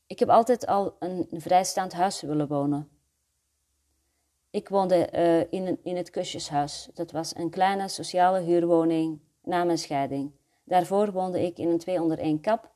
Ik 0.06 0.20
heb 0.20 0.30
altijd 0.30 0.66
al 0.66 0.96
een 1.00 1.28
vrijstaand 1.32 1.94
huis 1.94 2.22
willen 2.22 2.48
wonen. 2.48 2.90
Ik 4.50 4.70
woonde 4.70 5.10
uh, 5.14 5.60
in, 5.60 5.80
in 5.84 5.96
het 5.96 6.10
Kusjeshuis. 6.10 6.90
Dat 6.94 7.12
was 7.12 7.36
een 7.36 7.50
kleine 7.50 7.88
sociale 7.88 8.40
huurwoning 8.40 9.20
na 9.44 9.64
mijn 9.64 9.78
scheiding. 9.78 10.32
Daarvoor 10.64 11.12
woonde 11.12 11.46
ik 11.46 11.58
in 11.58 11.70
een 11.70 11.78
twee 11.78 12.02
onder 12.02 12.20
één 12.20 12.40
kap 12.40 12.72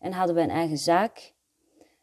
en 0.00 0.12
hadden 0.12 0.34
we 0.34 0.40
een 0.40 0.50
eigen 0.50 0.78
zaak. 0.78 1.36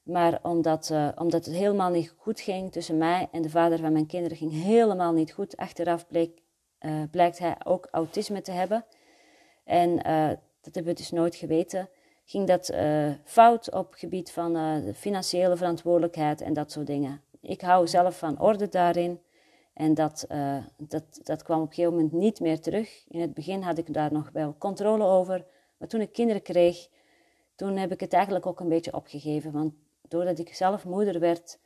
Maar 0.06 0.40
omdat, 0.44 0.90
uh, 0.92 1.10
omdat 1.16 1.46
het 1.46 1.56
helemaal 1.56 1.90
niet 1.90 2.14
goed 2.18 2.40
ging 2.40 2.72
tussen 2.72 2.98
mij 2.98 3.28
en 3.32 3.42
de 3.42 3.50
vader 3.50 3.80
van 3.80 3.92
mijn 3.92 4.06
kinderen, 4.06 4.38
ging 4.38 4.52
helemaal 4.52 5.14
niet 5.14 5.32
goed. 5.32 5.58
Achteraf 5.58 6.08
bleek, 6.08 6.42
uh, 6.80 7.02
blijkt 7.12 7.40
hij 7.40 7.56
ook 7.64 7.88
autisme 7.92 8.42
te 8.42 8.52
hebben. 8.52 8.86
En 9.64 9.96
dat 10.62 10.76
hebben 10.76 10.94
we 10.94 11.00
dus 11.00 11.12
nooit 11.12 11.36
geweten. 11.36 11.90
Ging 12.26 12.48
dat 12.48 12.74
fout 13.24 13.72
op 13.74 13.94
gebied 13.94 14.32
van 14.32 14.84
financiële 14.96 15.58
verantwoordelijkheid 15.58 16.42
en 16.42 16.54
dat 16.54 16.72
soort 16.72 16.88
dingen 16.88 17.22
ik 17.48 17.62
hou 17.62 17.88
zelf 17.88 18.18
van 18.18 18.40
orde 18.40 18.70
daarin. 18.70 19.20
En 19.74 19.94
dat, 19.94 20.28
dat, 20.78 21.20
dat 21.24 21.44
kwam 21.44 21.62
op 21.62 21.68
een 21.68 21.74
gegeven 21.74 21.96
moment 21.96 22.14
niet 22.14 22.40
meer 22.40 22.60
terug. 22.60 23.06
In 23.08 23.22
het 23.22 23.34
begin 23.34 23.62
had 23.62 23.78
ik 23.78 23.94
daar 23.94 24.14
nog 24.14 24.30
wel 24.34 24.56
controle 24.58 25.04
over. 25.04 25.46
Maar 25.78 25.88
toen 25.88 26.02
ik 26.02 26.12
kinderen 26.12 26.42
kreeg, 26.42 26.88
toen 27.56 27.78
heb 27.78 27.92
ik 27.92 28.00
het 28.00 28.14
eigenlijk 28.14 28.46
ook 28.46 28.60
een 28.60 28.70
beetje 28.70 28.94
opgegeven. 28.94 29.52
Want 29.52 29.74
doordat 30.08 30.40
ik 30.40 30.56
zelf 30.56 30.86
moeder 30.86 31.20
werd, 31.20 31.60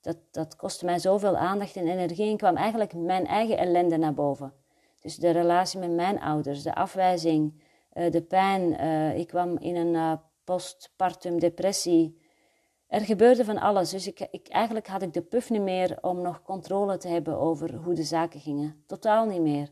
dat, 0.00 0.16
dat 0.30 0.56
kostte 0.56 0.84
mij 0.84 0.98
zoveel 0.98 1.36
aandacht 1.36 1.76
en 1.76 1.88
energie. 1.88 2.30
En 2.30 2.36
kwam 2.36 2.56
eigenlijk 2.56 2.94
mijn 2.94 3.26
eigen 3.26 3.58
ellende 3.58 3.96
naar 3.96 4.14
boven. 4.14 4.52
Dus 5.00 5.16
de 5.16 5.30
relatie 5.30 5.78
met 5.78 5.90
mijn 5.90 6.20
ouders, 6.20 6.62
de 6.62 6.74
afwijzing, 6.74 7.62
uh, 7.94 8.10
de 8.10 8.22
pijn. 8.22 8.80
Uh, 8.80 9.18
ik 9.18 9.26
kwam 9.26 9.58
in 9.58 9.76
een 9.76 10.20
postpartum 10.44 11.38
depressie. 11.38 12.20
Er 12.86 13.00
gebeurde 13.00 13.44
van 13.44 13.58
alles, 13.58 13.90
dus 13.90 14.06
ik, 14.06 14.28
ik, 14.30 14.48
eigenlijk 14.48 14.86
had 14.86 15.02
ik 15.02 15.12
de 15.12 15.22
puff 15.22 15.50
niet 15.50 15.62
meer 15.62 15.98
om 16.00 16.20
nog 16.20 16.42
controle 16.42 16.96
te 16.96 17.08
hebben 17.08 17.38
over 17.38 17.74
hoe 17.74 17.94
de 17.94 18.02
zaken 18.02 18.40
gingen. 18.40 18.84
Totaal 18.86 19.26
niet 19.26 19.40
meer. 19.40 19.70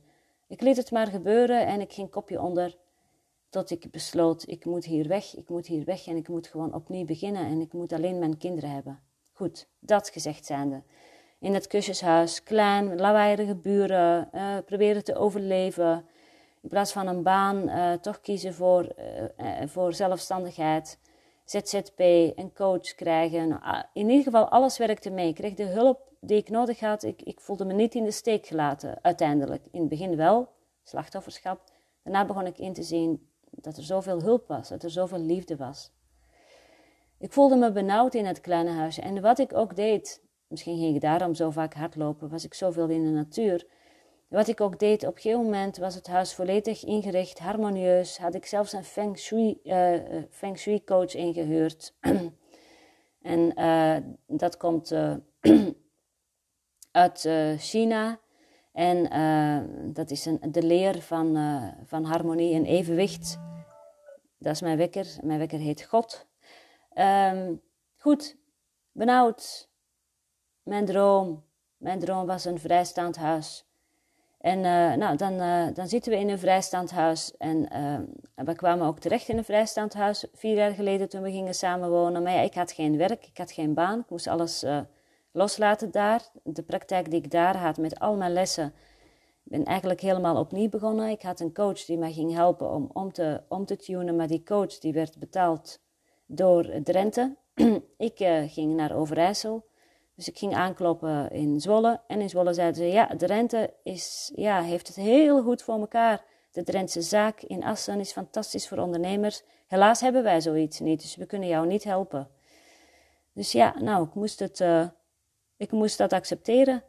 Ik 0.49 0.61
liet 0.61 0.77
het 0.77 0.91
maar 0.91 1.07
gebeuren 1.07 1.67
en 1.67 1.81
ik 1.81 1.93
ging 1.93 2.11
kopje 2.11 2.41
onder 2.41 2.77
tot 3.51 3.71
ik 3.71 3.91
besloot, 3.91 4.49
ik 4.49 4.65
moet 4.65 4.85
hier 4.85 5.09
weg, 5.09 5.37
ik 5.37 5.49
moet 5.49 5.67
hier 5.67 5.85
weg 5.85 6.07
en 6.07 6.17
ik 6.17 6.29
moet 6.29 6.47
gewoon 6.47 6.75
opnieuw 6.75 7.05
beginnen 7.05 7.47
en 7.47 7.61
ik 7.61 7.73
moet 7.73 7.93
alleen 7.93 8.19
mijn 8.19 8.39
kinderen 8.39 8.71
hebben. 8.71 9.01
Goed, 9.33 9.69
dat 9.79 10.09
gezegd 10.09 10.47
zijnde. 10.47 10.83
In 11.41 11.55
het 11.55 11.67
kusjeshuis, 11.67 12.43
klein, 12.43 12.97
lawaaiige 12.97 13.57
buren, 13.57 14.29
uh, 14.35 14.57
proberen 14.67 15.05
te 15.05 15.15
overleven. 15.15 16.07
In 16.61 16.69
plaats 16.69 16.93
van 16.93 17.07
een 17.07 17.23
baan, 17.23 17.69
uh, 17.69 17.93
toch 17.93 18.21
kiezen 18.21 18.55
voor, 18.55 18.95
uh, 19.39 19.67
voor 19.67 19.95
zelfstandigheid. 19.95 20.99
ZZP, 21.45 21.99
een 22.37 22.53
coach 22.55 22.95
krijgen. 22.95 23.61
Ah, 23.61 23.83
in 23.93 24.09
ieder 24.09 24.25
geval, 24.25 24.49
alles 24.49 24.79
werkte 24.79 25.11
mee. 25.11 25.29
Ik 25.29 25.35
kreeg 25.35 25.55
de 25.55 25.65
hulp 25.65 26.13
die 26.21 26.37
ik 26.37 26.51
nodig 26.51 26.81
had. 26.81 27.03
Ik, 27.03 27.23
ik 27.23 27.41
voelde 27.41 27.65
me 27.65 27.73
niet 27.73 27.95
in 27.95 28.05
de 28.05 28.11
steek 28.11 28.47
gelaten, 28.47 28.99
uiteindelijk. 29.03 29.67
In 29.71 29.81
het 29.81 29.89
begin 29.89 30.17
wel, 30.17 30.49
slachtofferschap. 30.83 31.61
Daarna 32.03 32.25
begon 32.25 32.47
ik 32.47 32.59
in 32.59 32.73
te 32.73 32.83
zien 32.83 33.30
dat 33.51 33.77
er 33.77 33.83
zoveel 33.83 34.23
hulp 34.23 34.49
was, 34.49 34.69
dat 34.69 34.83
er 34.83 34.91
zoveel 34.91 35.21
liefde 35.21 35.57
was. 35.57 35.93
Ik 37.19 37.33
voelde 37.33 37.57
me 37.57 37.73
benauwd 37.73 38.15
in 38.15 38.27
het 38.27 38.41
kleine 38.41 38.71
huisje. 38.71 39.01
En 39.01 39.21
wat 39.21 39.39
ik 39.39 39.55
ook 39.55 39.77
deed, 39.77 40.23
misschien 40.47 40.79
ging 40.79 40.95
ik 40.95 41.01
daarom 41.01 41.35
zo 41.35 41.51
vaak 41.51 41.75
hardlopen, 41.75 42.29
was 42.29 42.45
ik 42.45 42.55
zoveel 42.55 42.89
in 42.89 43.05
de 43.05 43.11
natuur. 43.11 43.67
Wat 44.29 44.49
ik 44.49 44.61
ook 44.61 44.79
deed, 44.79 45.07
op 45.07 45.15
een 45.15 45.21
gegeven 45.21 45.45
moment 45.45 45.77
was 45.77 45.95
het 45.95 46.07
huis 46.07 46.35
volledig 46.35 46.85
ingericht, 46.85 47.39
harmonieus. 47.39 48.19
Had 48.19 48.35
ik 48.35 48.47
zelfs 48.47 48.73
een 48.73 48.85
feng 48.85 49.19
shui, 49.19 49.61
uh, 49.65 50.23
feng 50.31 50.59
shui 50.59 50.85
coach 50.85 51.15
ingehuurd. 51.15 51.95
en 53.23 53.53
uh, 53.61 53.97
dat 54.27 54.57
komt 54.57 54.93
uit 56.91 57.29
China. 57.59 58.21
En 58.73 59.03
dat 59.93 60.11
is 60.11 60.27
een, 60.27 60.41
de 60.51 60.63
leer 60.63 61.03
van, 61.03 61.39
van 61.85 62.05
harmonie 62.05 62.55
en 62.55 62.65
evenwicht. 62.65 63.39
Dat 64.39 64.53
is 64.53 64.61
mijn 64.61 64.77
wekker. 64.77 65.07
Mijn 65.23 65.39
wekker 65.39 65.59
heet 65.59 65.85
God. 65.85 66.27
Um, 66.95 67.61
goed, 67.97 68.37
benauwd. 68.93 69.69
Mijn 70.63 70.85
droom. 70.85 71.45
Mijn 71.77 71.99
droom 71.99 72.27
was 72.27 72.45
een 72.45 72.59
vrijstaand 72.59 73.17
huis 73.17 73.71
en 74.41 74.59
uh, 74.59 74.95
nou, 74.95 75.17
dan, 75.17 75.37
dan 75.75 75.89
zitten 75.89 76.13
we 76.13 76.19
in 76.19 76.29
een 76.29 76.39
vrijstaand 76.39 76.91
huis. 76.91 77.37
En 77.37 77.69
we 78.35 78.55
kwamen 78.55 78.87
ook 78.87 78.99
terecht 78.99 79.29
in 79.29 79.39
een 79.39 79.45
vrijstaand 79.45 79.95
huis 79.95 80.27
vier 80.33 80.55
jaar 80.55 80.73
geleden 80.73 81.09
toen 81.09 81.23
we 81.23 81.31
gingen 81.31 81.55
samenwonen. 81.55 82.23
Maar 82.23 82.33
ja, 82.33 82.41
ik 82.41 82.55
had 82.55 82.73
geen 82.73 82.97
werk, 82.97 83.27
ik 83.27 83.39
had 83.39 83.53
geen 83.53 83.75
baan. 83.75 83.99
Ik 83.99 84.11
moest 84.11 84.27
alles 84.27 84.65
loslaten 85.33 85.91
daar. 85.91 86.23
De 86.43 86.63
praktijk 86.63 87.11
die 87.11 87.23
ik 87.23 87.31
daar 87.31 87.57
had 87.57 87.77
met 87.77 88.01
al 88.01 88.17
mijn 88.17 88.33
lessen, 88.33 88.73
ben 89.43 89.65
eigenlijk 89.65 90.01
helemaal 90.01 90.37
opnieuw 90.37 90.69
begonnen. 90.69 91.09
Ik 91.09 91.23
had 91.23 91.41
een 91.41 91.55
coach 91.55 91.85
die 91.85 91.99
mij 91.99 92.13
ging 92.13 92.33
helpen 92.33 92.71
om 92.71 92.91
om 92.93 93.13
te, 93.13 93.43
om 93.49 93.67
te 93.67 93.77
tunen. 93.77 94.17
Maar 94.17 94.27
die 94.27 94.43
coach 94.43 94.79
die 94.79 94.93
werd 94.93 95.19
betaald 95.19 95.81
door 96.27 96.83
Drenthe. 96.83 97.37
ik 97.97 98.17
ging 98.47 98.75
naar 98.75 98.97
Overijssel. 98.97 99.69
Dus 100.21 100.29
ik 100.29 100.39
ging 100.39 100.55
aankloppen 100.55 101.31
in 101.31 101.61
Zwolle. 101.61 102.01
En 102.07 102.21
in 102.21 102.29
Zwolle 102.29 102.53
zeiden 102.53 102.77
ze, 102.77 102.89
ja, 102.89 103.07
de 103.07 103.27
rente 103.27 103.75
is, 103.83 104.33
ja, 104.35 104.63
heeft 104.63 104.87
het 104.87 104.97
heel 104.97 105.43
goed 105.43 105.63
voor 105.63 105.79
elkaar. 105.79 106.25
De 106.53 106.63
Drentse 106.63 107.03
zaak 107.03 107.43
in 107.43 107.65
Assen 107.65 108.01
is 108.01 108.13
fantastisch 108.13 108.69
voor 108.69 108.79
ondernemers. 108.79 109.43
Helaas 109.67 110.01
hebben 110.01 110.23
wij 110.23 110.41
zoiets 110.41 110.81
niet, 110.81 111.01
dus 111.01 111.17
we 111.17 111.27
kunnen 111.27 111.49
jou 111.49 111.67
niet 111.67 111.85
helpen. 111.85 112.29
Dus 113.33 113.53
ja, 113.53 113.75
nou, 113.79 114.07
ik 114.07 114.15
moest, 114.15 114.39
het, 114.39 114.61
uh, 114.61 114.89
ik 115.61 115.71
moest 115.71 115.99
dat 115.99 116.13
accepteren. 116.13 116.83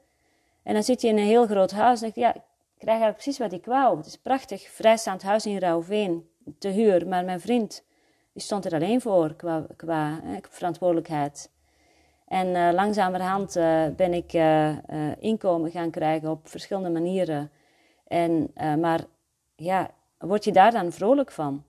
En 0.64 0.74
dan 0.74 0.84
zit 0.84 1.02
je 1.02 1.08
in 1.08 1.18
een 1.18 1.24
heel 1.24 1.46
groot 1.46 1.72
huis 1.72 2.02
en 2.02 2.12
denk 2.14 2.16
ja, 2.16 2.34
Ik 2.34 2.78
krijg 2.78 3.00
eigenlijk 3.00 3.16
precies 3.16 3.38
wat 3.38 3.52
ik 3.52 3.66
wou. 3.66 3.98
Het 3.98 4.06
is 4.06 4.18
prachtig, 4.18 4.70
vrijstaand 4.70 5.22
huis 5.22 5.46
in 5.46 5.58
Rauwveen, 5.58 6.30
te 6.58 6.68
huur. 6.68 7.08
Maar 7.08 7.26
mijn 7.26 7.40
vriend, 7.40 7.84
die 8.34 8.42
stond 8.42 8.66
er 8.66 8.74
alleen 8.74 9.02
voor 9.02 9.36
qua, 9.36 9.66
qua 9.76 10.22
eh, 10.24 10.38
verantwoordelijkheid. 10.50 11.52
En 12.28 12.48
uh, 12.48 12.70
langzamerhand 12.74 13.56
uh, 13.56 13.88
ben 13.88 14.14
ik 14.14 14.34
uh, 14.34 14.78
inkomen 15.20 15.72
gaan 15.72 15.92
krijgen 15.92 16.30
op 16.30 16.48
verschillende 16.48 16.90
manieren. 16.90 17.52
En, 18.08 18.52
maar 18.80 19.06
ja, 19.56 19.92
word 20.18 20.44
je 20.44 20.52
daar 20.52 20.72
dan 20.72 20.92
vrolijk 20.92 21.32
van? 21.32 21.64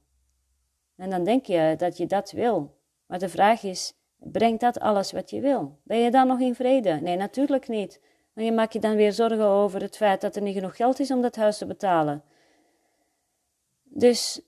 En 0.96 1.10
dan 1.10 1.24
denk 1.24 1.46
je 1.46 1.74
dat 1.78 1.96
je 1.96 2.06
dat 2.06 2.30
wil. 2.30 2.76
Maar 3.06 3.18
de 3.18 3.28
vraag 3.28 3.62
is, 3.62 3.94
brengt 4.24 4.60
dat 4.60 4.80
alles 4.80 5.12
wat 5.12 5.30
je 5.30 5.40
wil? 5.40 5.78
Ben 5.82 5.98
je 5.98 6.10
dan 6.10 6.26
nog 6.26 6.40
in 6.40 6.54
vrede? 6.54 6.90
Nee, 6.90 7.16
natuurlijk 7.16 7.68
niet. 7.68 8.00
Want 8.32 8.46
je 8.46 8.52
maakt 8.52 8.72
je 8.72 8.78
dan 8.78 8.96
weer 8.96 9.12
zorgen 9.12 9.46
over 9.46 9.80
het 9.80 9.96
feit 9.96 10.20
dat 10.20 10.36
er 10.36 10.42
niet 10.42 10.54
genoeg 10.54 10.76
geld 10.76 11.00
is 11.00 11.10
om 11.10 11.22
dat 11.22 11.36
huis 11.36 11.58
te 11.58 11.66
betalen. 11.66 12.22
Dus 13.82 14.40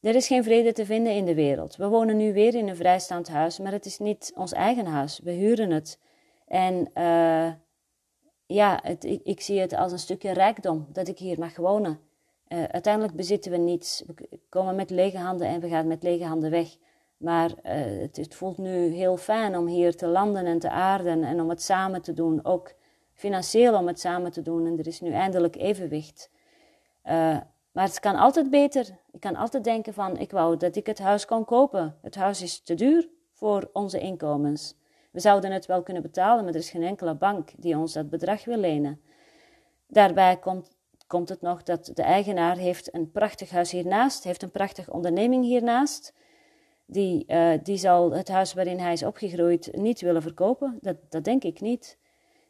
er 0.00 0.14
is 0.14 0.26
geen 0.26 0.44
vrede 0.44 0.72
te 0.72 0.86
vinden 0.86 1.12
in 1.12 1.24
de 1.24 1.34
wereld. 1.34 1.76
We 1.76 1.88
wonen 1.88 2.16
nu 2.16 2.32
weer 2.32 2.54
in 2.54 2.68
een 2.68 2.76
vrijstaand 2.76 3.28
huis, 3.28 3.58
maar 3.58 3.72
het 3.72 3.86
is 3.86 3.98
niet 3.98 4.32
ons 4.34 4.52
eigen 4.52 4.86
huis. 4.86 5.20
We 5.22 5.30
huren 5.30 5.70
het. 5.70 5.98
En 6.46 6.90
uh, 6.94 7.52
ja, 8.46 8.80
het, 8.82 9.04
ik, 9.04 9.20
ik, 9.24 9.40
zie 9.40 9.60
het 9.60 9.72
als 9.72 9.92
een 9.92 9.98
stukje 9.98 10.32
rijkdom 10.32 10.86
dat 10.92 11.08
ik 11.08 11.18
hier 11.18 11.38
mag 11.38 11.56
wonen. 11.56 12.00
Uh, 12.48 12.64
uiteindelijk 12.64 13.14
bezitten 13.14 13.50
we 13.50 13.56
niets. 13.56 14.02
We 14.06 14.38
komen 14.48 14.74
met 14.74 14.90
lege 14.90 15.18
handen 15.18 15.46
en 15.46 15.60
we 15.60 15.68
gaan 15.68 15.86
met 15.86 16.02
lege 16.02 16.24
handen 16.24 16.50
weg. 16.50 16.76
Maar 17.18 17.50
uh, 17.50 17.72
het, 18.12 18.34
voelt 18.34 18.58
nu 18.58 18.86
heel 18.86 19.16
fijn 19.16 19.56
om 19.56 19.66
hier 19.66 19.96
te 19.96 20.06
landen 20.06 20.46
en 20.46 20.58
te 20.58 20.70
aarden 20.70 21.24
en 21.24 21.40
om 21.40 21.48
het 21.48 21.62
samen 21.62 22.02
te 22.02 22.12
doen. 22.12 22.44
Ook 22.44 22.74
financieel 23.14 23.74
om 23.78 23.86
het 23.86 24.00
samen 24.00 24.32
te 24.32 24.42
doen. 24.42 24.66
En 24.66 24.78
er 24.78 24.86
is 24.86 25.00
nu 25.00 25.10
eindelijk 25.12 25.56
evenwicht. 25.56 26.30
Maar 27.72 27.86
het 27.86 28.00
kan 28.00 28.16
altijd 28.16 28.50
beter. 28.50 28.86
Ik 29.12 29.20
kan 29.20 29.36
altijd 29.36 29.64
denken 29.64 29.94
van, 29.94 30.16
ik 30.16 30.30
wou 30.30 30.56
dat 30.56 30.76
ik 30.76 30.86
het 30.86 30.98
huis 30.98 31.24
kon 31.24 31.44
kopen. 31.44 31.96
Het 32.02 32.14
huis 32.14 32.42
is 32.42 32.60
te 32.60 32.74
duur 32.74 33.08
voor 33.32 33.70
onze 33.72 34.00
inkomens. 34.00 34.74
We 35.10 35.20
zouden 35.20 35.52
het 35.52 35.66
wel 35.66 35.82
kunnen 35.82 36.02
betalen, 36.02 36.44
maar 36.44 36.52
er 36.52 36.60
is 36.60 36.70
geen 36.70 36.82
enkele 36.82 37.14
bank 37.14 37.50
die 37.56 37.78
ons 37.78 37.92
dat 37.92 38.10
bedrag 38.10 38.44
wil 38.44 38.56
lenen. 38.56 39.00
Daarbij 39.86 40.36
komt, 40.38 40.70
komt 41.06 41.28
het 41.28 41.40
nog 41.40 41.62
dat 41.62 41.90
de 41.94 42.02
eigenaar 42.02 42.56
heeft 42.56 42.94
een 42.94 43.10
prachtig 43.10 43.50
huis 43.50 43.70
hiernaast, 43.70 44.24
heeft 44.24 44.42
een 44.42 44.50
prachtige 44.50 44.92
onderneming 44.92 45.44
hiernaast. 45.44 46.14
Die, 46.90 47.24
uh, 47.26 47.52
die 47.62 47.76
zal 47.76 48.12
het 48.12 48.28
huis 48.28 48.54
waarin 48.54 48.78
hij 48.78 48.92
is 48.92 49.02
opgegroeid 49.02 49.68
niet 49.72 50.00
willen 50.00 50.22
verkopen. 50.22 50.78
Dat, 50.80 50.96
dat 51.08 51.24
denk 51.24 51.42
ik 51.44 51.60
niet. 51.60 51.98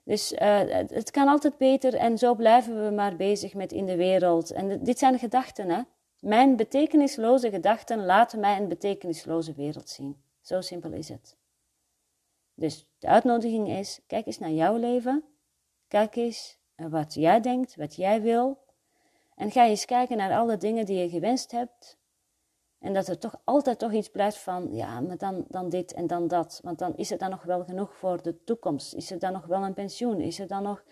Dus 0.05 0.33
uh, 0.33 0.61
het 0.71 1.11
kan 1.11 1.29
altijd 1.29 1.57
beter 1.57 1.95
en 1.95 2.19
zo 2.19 2.35
blijven 2.35 2.85
we 2.85 2.91
maar 2.91 3.17
bezig 3.17 3.55
met 3.55 3.73
in 3.73 3.87
de 3.87 3.97
wereld. 3.97 4.51
En 4.51 4.85
dit 4.85 4.99
zijn 4.99 5.19
gedachten, 5.19 5.69
hè. 5.69 5.83
Mijn 6.21 6.57
betekenisloze 6.57 7.51
gedachten 7.51 8.05
laten 8.05 8.41
mij 8.41 8.57
een 8.57 8.69
betekenisloze 8.69 9.53
wereld 9.53 9.89
zien. 9.89 10.23
Zo 10.41 10.61
simpel 10.61 10.93
is 10.93 11.09
het. 11.09 11.37
Dus 12.55 12.87
de 12.99 13.07
uitnodiging 13.07 13.69
is, 13.69 14.01
kijk 14.07 14.27
eens 14.27 14.39
naar 14.39 14.51
jouw 14.51 14.77
leven. 14.77 15.25
Kijk 15.89 16.17
eens 16.17 16.59
wat 16.77 17.15
jij 17.15 17.41
denkt, 17.41 17.77
wat 17.77 17.97
jij 17.97 18.23
wil. 18.23 18.59
En 19.35 19.51
ga 19.51 19.67
eens 19.67 19.85
kijken 19.85 20.17
naar 20.17 20.39
alle 20.39 20.57
dingen 20.57 20.87
die 20.87 20.99
je 20.99 21.09
gewenst 21.09 21.51
hebt. 21.51 21.99
En 22.79 22.93
dat 22.95 23.09
er 23.09 23.19
toch 23.19 23.41
altijd 23.45 23.79
toch 23.79 23.93
iets 23.93 24.09
blijft 24.09 24.39
van, 24.39 24.75
ja, 24.75 25.01
maar 25.01 25.19
dan, 25.19 25.45
dan 25.49 25.69
dit 25.69 25.93
en 25.93 26.07
dan 26.07 26.29
dat. 26.29 26.61
Want 26.63 26.79
dan 26.79 26.97
is 26.97 27.11
het 27.11 27.21
dan 27.21 27.31
nog 27.31 27.43
wel 27.43 27.65
genoeg 27.65 27.95
voor 27.95 28.23
de 28.23 28.45
toekomst. 28.45 28.95
Is 28.95 29.11
er 29.11 29.19
dan 29.19 29.33
nog 29.33 29.47
wel 29.47 29.63
een 29.63 29.75
pensioen? 29.75 30.21
Is 30.21 30.39
er 30.39 30.47
dan 30.47 30.63
nog, 30.63 30.85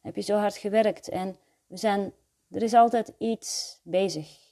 heb 0.00 0.16
je 0.16 0.22
zo 0.22 0.36
hard 0.36 0.56
gewerkt? 0.56 1.08
En 1.08 1.36
we 1.66 1.76
zijn, 1.76 2.12
er 2.50 2.62
is 2.62 2.74
altijd 2.74 3.12
iets 3.18 3.80
bezig. 3.82 4.42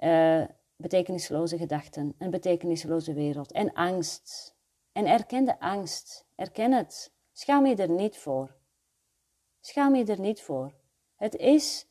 Uh, 0.00 0.44
betekenisloze 0.76 1.58
gedachten, 1.58 2.14
een 2.18 2.30
betekenisloze 2.30 3.12
wereld 3.12 3.52
en 3.52 3.72
angst. 3.72 4.54
En 4.92 5.06
erken 5.06 5.44
de 5.44 5.60
angst, 5.60 6.24
erken 6.34 6.72
het. 6.72 7.12
Schaam 7.32 7.66
je 7.66 7.76
er 7.76 7.90
niet 7.90 8.16
voor. 8.16 8.54
Schaam 9.60 9.94
je 9.94 10.04
er 10.04 10.20
niet 10.20 10.42
voor. 10.42 10.72
Het 11.16 11.36
is 11.36 11.86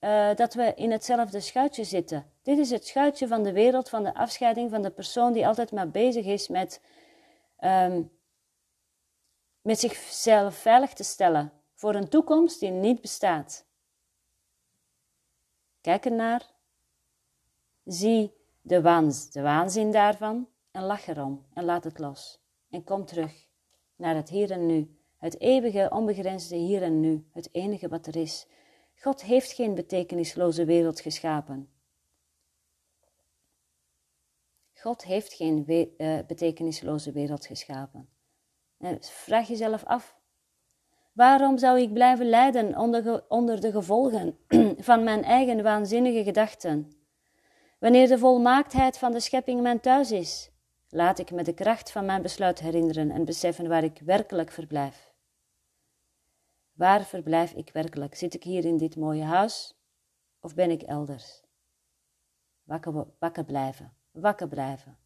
uh, 0.00 0.34
dat 0.34 0.54
we 0.54 0.72
in 0.74 0.90
hetzelfde 0.90 1.40
schuitje 1.40 1.84
zitten. 1.84 2.32
Dit 2.44 2.58
is 2.58 2.70
het 2.70 2.86
schuitje 2.86 3.26
van 3.26 3.42
de 3.42 3.52
wereld, 3.52 3.88
van 3.88 4.02
de 4.02 4.14
afscheiding 4.14 4.70
van 4.70 4.82
de 4.82 4.90
persoon 4.90 5.32
die 5.32 5.46
altijd 5.46 5.72
maar 5.72 5.90
bezig 5.90 6.24
is 6.24 6.48
met, 6.48 6.80
um, 7.60 8.10
met 9.62 9.78
zichzelf 9.78 10.54
veilig 10.54 10.92
te 10.92 11.04
stellen 11.04 11.52
voor 11.74 11.94
een 11.94 12.08
toekomst 12.08 12.60
die 12.60 12.70
niet 12.70 13.00
bestaat. 13.00 13.66
Kijk 15.80 16.04
ernaar, 16.04 16.50
zie 17.84 18.32
de, 18.60 18.82
waanz, 18.82 19.28
de 19.28 19.42
waanzin 19.42 19.90
daarvan 19.92 20.48
en 20.70 20.82
lach 20.82 21.06
erom 21.06 21.46
en 21.54 21.64
laat 21.64 21.84
het 21.84 21.98
los. 21.98 22.40
En 22.70 22.84
kom 22.84 23.04
terug 23.04 23.48
naar 23.96 24.14
het 24.14 24.28
hier 24.28 24.50
en 24.50 24.66
nu, 24.66 24.98
het 25.16 25.40
eeuwige, 25.40 25.90
onbegrensde 25.92 26.56
hier 26.56 26.82
en 26.82 27.00
nu, 27.00 27.28
het 27.32 27.48
enige 27.52 27.88
wat 27.88 28.06
er 28.06 28.16
is 28.16 28.46
God 29.00 29.22
heeft 29.22 29.52
geen 29.52 29.74
betekenisloze 29.74 30.64
wereld 30.64 31.00
geschapen. 31.00 31.73
God 34.84 35.04
heeft 35.04 35.32
geen 35.32 35.64
we 35.64 35.94
uh, 35.98 36.18
betekenisloze 36.26 37.12
wereld 37.12 37.46
geschapen. 37.46 38.08
En 38.78 38.98
vraag 39.00 39.48
jezelf 39.48 39.84
af: 39.84 40.16
waarom 41.12 41.58
zou 41.58 41.80
ik 41.80 41.92
blijven 41.92 42.28
lijden 42.28 42.78
onder, 42.78 43.24
onder 43.28 43.60
de 43.60 43.70
gevolgen 43.70 44.38
van 44.88 45.04
mijn 45.04 45.22
eigen 45.22 45.62
waanzinnige 45.62 46.24
gedachten? 46.24 46.92
Wanneer 47.78 48.08
de 48.08 48.18
volmaaktheid 48.18 48.98
van 48.98 49.12
de 49.12 49.20
schepping 49.20 49.60
mijn 49.60 49.80
thuis 49.80 50.12
is, 50.12 50.50
laat 50.88 51.18
ik 51.18 51.30
me 51.30 51.42
de 51.42 51.54
kracht 51.54 51.92
van 51.92 52.04
mijn 52.04 52.22
besluit 52.22 52.60
herinneren 52.60 53.10
en 53.10 53.24
beseffen 53.24 53.68
waar 53.68 53.84
ik 53.84 53.98
werkelijk 54.04 54.50
verblijf. 54.50 55.12
Waar 56.72 57.04
verblijf 57.04 57.52
ik 57.52 57.70
werkelijk? 57.72 58.14
Zit 58.14 58.34
ik 58.34 58.42
hier 58.42 58.64
in 58.64 58.76
dit 58.76 58.96
mooie 58.96 59.24
huis 59.24 59.78
of 60.40 60.54
ben 60.54 60.70
ik 60.70 60.82
elders? 60.82 61.42
Wakker, 62.62 63.06
wakker 63.18 63.44
blijven, 63.44 63.96
wakker 64.14 64.48
blijven. 64.48 64.98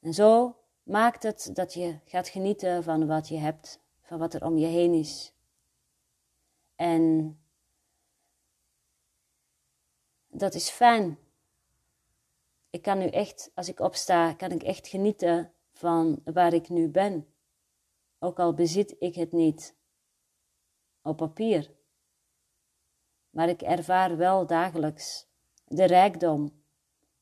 En 0.00 0.14
zo 0.14 0.56
maakt 0.82 1.22
het 1.22 1.50
dat 1.52 1.74
je 1.74 1.98
gaat 2.04 2.28
genieten 2.28 2.82
van 2.82 3.06
wat 3.06 3.28
je 3.28 3.38
hebt, 3.38 3.80
van 4.02 4.18
wat 4.18 4.34
er 4.34 4.44
om 4.44 4.56
je 4.56 4.66
heen 4.66 4.94
is. 4.94 5.34
En 6.76 7.36
dat 10.26 10.54
is 10.54 10.70
fijn. 10.70 11.18
Ik 12.70 12.82
kan 12.82 12.98
nu 12.98 13.06
echt, 13.06 13.50
als 13.54 13.68
ik 13.68 13.80
opsta, 13.80 14.32
kan 14.32 14.50
ik 14.50 14.62
echt 14.62 14.88
genieten 14.88 15.52
van 15.72 16.20
waar 16.24 16.52
ik 16.52 16.68
nu 16.68 16.88
ben. 16.88 17.26
Ook 18.18 18.38
al 18.38 18.54
bezit 18.54 18.96
ik 18.98 19.14
het 19.14 19.32
niet 19.32 19.74
op 21.02 21.16
papier. 21.16 21.70
Maar 23.30 23.48
ik 23.48 23.62
ervaar 23.62 24.16
wel 24.16 24.46
dagelijks 24.46 25.26
de 25.64 25.84
rijkdom 25.84 26.61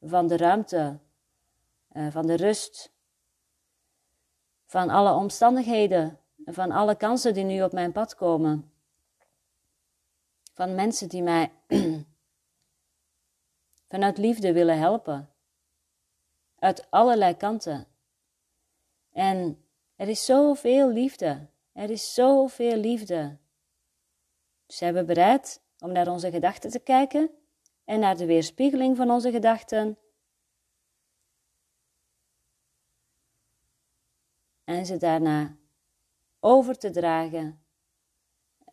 van 0.01 0.27
de 0.27 0.37
ruimte, 0.37 0.99
eh, 1.89 2.11
van 2.11 2.27
de 2.27 2.37
rust, 2.37 2.93
van 4.67 4.91
alle 4.91 5.13
omstandigheden, 5.13 6.19
van 6.45 6.71
alle 6.71 6.97
kansen 6.97 7.35
die 7.35 7.45
nu 7.45 7.63
op 7.63 7.73
mijn 7.73 7.93
pad 7.93 8.15
komen. 8.15 8.73
Van 10.53 10.75
mensen 10.75 11.09
die 11.09 11.23
mij 11.23 11.53
vanuit 13.91 14.19
liefde 14.19 14.53
willen 14.53 14.79
helpen. 14.79 15.31
Uit 16.59 16.91
allerlei 16.91 17.37
kanten. 17.37 17.87
En 19.13 19.65
er 19.97 20.09
is 20.09 20.25
zoveel 20.25 20.89
liefde. 20.91 21.47
Er 21.73 21.91
is 21.91 22.15
zoveel 22.15 22.77
liefde. 22.77 23.39
Zijn 24.67 24.95
we 24.95 25.05
bereid 25.05 25.63
om 25.79 25.93
naar 25.93 26.09
onze 26.09 26.31
gedachten 26.31 26.71
te 26.71 26.79
kijken 26.79 27.31
en 27.91 28.01
naar 28.01 28.17
de 28.17 28.27
weerspiegeling 28.27 28.97
van 28.97 29.11
onze 29.11 29.31
gedachten? 29.31 29.99
En 34.65 34.87
ze 34.87 34.97
daarna 34.97 35.57
over 36.41 36.79
te 36.79 36.91
dragen, 36.91 37.65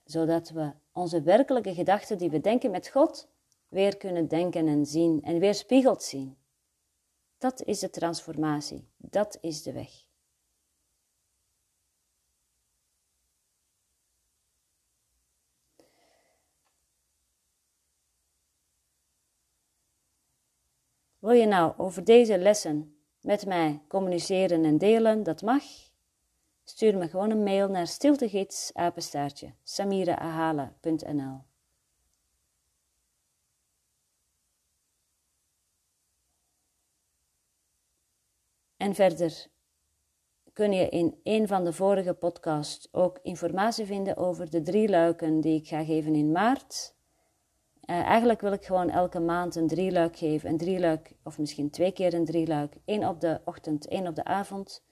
zodat 0.04 0.50
we 0.50 0.74
onze 0.92 1.22
werkelijke 1.22 1.74
gedachten 1.74 2.18
die 2.18 2.30
we 2.30 2.40
denken 2.40 2.72
met 2.72 2.88
God 2.88 3.30
weer 3.68 3.98
kunnen 3.98 4.28
denken 4.28 4.68
en 4.68 4.86
zien 4.86 5.22
en 5.24 5.40
weerspiegeld 5.40 6.04
zien. 6.04 6.38
Dat 7.38 7.64
is 7.64 7.80
de 7.80 7.90
transformatie, 7.90 8.90
dat 8.98 9.38
is 9.42 9.64
de 9.64 9.72
weg. 9.72 10.07
Wil 21.28 21.36
je 21.36 21.46
nou 21.46 21.74
over 21.78 22.04
deze 22.04 22.38
lessen 22.38 22.98
met 23.22 23.46
mij 23.46 23.82
communiceren 23.88 24.66
en 24.66 24.78
delen? 24.78 25.24
Dat 25.24 25.42
mag. 25.42 25.64
Stuur 26.64 26.98
me 26.98 27.08
gewoon 27.08 27.30
een 27.30 27.44
mail 27.44 27.70
naar 27.70 27.88
stiltegids, 27.88 28.74
apenstaartje, 28.74 29.54
samirahala.nl. 29.64 31.42
En 38.78 38.96
verder 38.96 39.48
kun 40.54 40.72
je 40.72 40.90
in 40.90 41.20
een 41.24 41.48
van 41.48 41.64
de 41.64 41.74
vorige 41.74 42.14
podcasts 42.14 42.94
ook 42.94 43.20
informatie 43.22 43.86
vinden 43.86 44.18
over 44.18 44.50
de 44.50 44.62
drie 44.62 44.90
luiken 44.90 45.42
die 45.42 45.60
ik 45.60 45.68
ga 45.68 45.84
geven 45.84 46.16
in 46.16 46.32
maart. 46.32 46.97
Uh, 47.88 48.00
eigenlijk 48.02 48.42
wil 48.42 48.52
ik 48.52 48.66
gewoon 48.66 48.90
elke 48.90 49.20
maand 49.20 49.56
een 49.56 49.68
drieluik 49.68 50.18
geven. 50.18 50.50
Een 50.50 50.58
drieluik, 50.58 51.12
of 51.24 51.40
misschien 51.40 51.70
twee 51.70 51.92
keer 51.92 52.14
een 52.14 52.26
drieluik. 52.26 52.76
Eén 52.86 53.08
op 53.08 53.22
de 53.22 53.42
ochtend, 53.46 53.88
één 53.88 54.08
op 54.08 54.16
de 54.16 54.24
avond. 54.24 54.84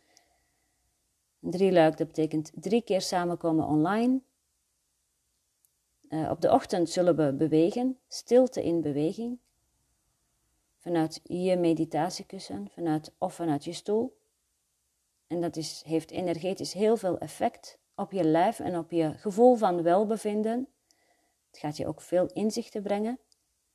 Een 1.41 1.51
drieluik, 1.51 1.97
dat 1.97 2.07
betekent 2.07 2.51
drie 2.55 2.81
keer 2.81 3.01
samenkomen 3.01 3.65
online. 3.65 4.21
Uh, 6.09 6.29
op 6.29 6.41
de 6.41 6.51
ochtend 6.51 6.89
zullen 6.89 7.15
we 7.15 7.33
bewegen, 7.33 7.97
stilte 8.07 8.63
in 8.63 8.81
beweging. 8.81 9.39
Vanuit 10.77 11.21
je 11.23 11.57
meditatiekussen, 11.57 12.69
vanuit, 12.69 13.13
of 13.17 13.33
vanuit 13.33 13.63
je 13.63 13.73
stoel. 13.73 14.17
En 15.27 15.41
dat 15.41 15.55
is, 15.55 15.83
heeft 15.85 16.11
energetisch 16.11 16.73
heel 16.73 16.97
veel 16.97 17.17
effect 17.17 17.79
op 17.95 18.11
je 18.11 18.23
lijf 18.23 18.59
en 18.59 18.77
op 18.77 18.91
je 18.91 19.13
gevoel 19.17 19.55
van 19.55 19.81
welbevinden. 19.81 20.67
Het 21.55 21.63
gaat 21.63 21.77
je 21.77 21.87
ook 21.87 22.01
veel 22.01 22.25
inzichten 22.25 22.81
brengen. 22.81 23.19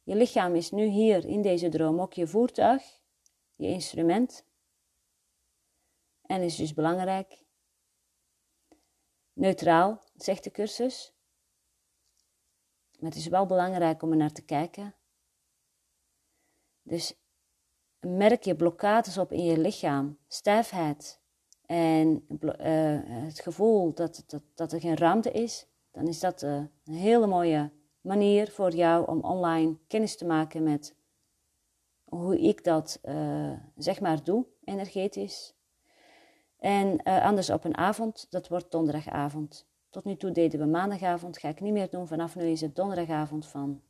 Je 0.02 0.14
lichaam 0.14 0.54
is 0.54 0.70
nu 0.70 0.84
hier 0.84 1.24
in 1.24 1.42
deze 1.42 1.68
droom 1.68 2.00
ook 2.00 2.12
je 2.12 2.26
voertuig, 2.26 3.00
je 3.54 3.66
instrument. 3.66 4.44
En 6.22 6.42
is 6.42 6.56
dus 6.56 6.74
belangrijk. 6.74 7.44
Neutraal, 9.32 10.02
zegt 10.14 10.44
de 10.44 10.50
cursus. 10.50 11.14
Maar 12.98 13.10
het 13.10 13.18
is 13.18 13.26
wel 13.26 13.46
belangrijk 13.46 14.02
om 14.02 14.10
er 14.10 14.16
naar 14.16 14.32
te 14.32 14.44
kijken. 14.44 14.94
Dus 16.82 17.14
merk 17.98 18.44
je 18.44 18.56
blokkades 18.56 19.18
op 19.18 19.32
in 19.32 19.44
je 19.44 19.58
lichaam, 19.58 20.18
stijfheid 20.26 21.20
en 21.66 22.26
uh, 22.40 23.00
het 23.04 23.40
gevoel 23.40 23.94
dat, 23.94 24.24
dat, 24.26 24.42
dat 24.54 24.72
er 24.72 24.80
geen 24.80 24.96
ruimte 24.96 25.30
is, 25.30 25.69
dan 25.92 26.08
is 26.08 26.20
dat 26.20 26.42
uh, 26.42 26.54
een 26.84 26.94
hele 26.94 27.26
mooie 27.26 27.70
manier 28.00 28.50
voor 28.50 28.70
jou 28.74 29.06
om 29.06 29.20
online 29.20 29.76
kennis 29.86 30.16
te 30.16 30.26
maken 30.26 30.62
met 30.62 30.94
hoe 32.04 32.40
ik 32.40 32.64
dat 32.64 33.00
uh, 33.04 33.52
zeg 33.76 34.00
maar 34.00 34.24
doe, 34.24 34.46
energetisch. 34.64 35.54
En 36.58 37.02
anders 37.02 37.50
op 37.50 37.64
een 37.64 37.76
avond, 37.76 38.26
dat 38.30 38.48
wordt 38.48 38.70
donderdagavond. 38.70 39.66
Tot 39.90 40.04
nu 40.04 40.16
toe 40.16 40.30
deden 40.30 40.60
we 40.60 40.66
maandagavond, 40.66 41.38
ga 41.38 41.48
ik 41.48 41.60
niet 41.60 41.72
meer 41.72 41.90
doen. 41.90 42.06
Vanaf 42.06 42.36
nu 42.36 42.44
is 42.44 42.60
het 42.60 42.76
donderdagavond 42.76 43.46
van 43.46 43.80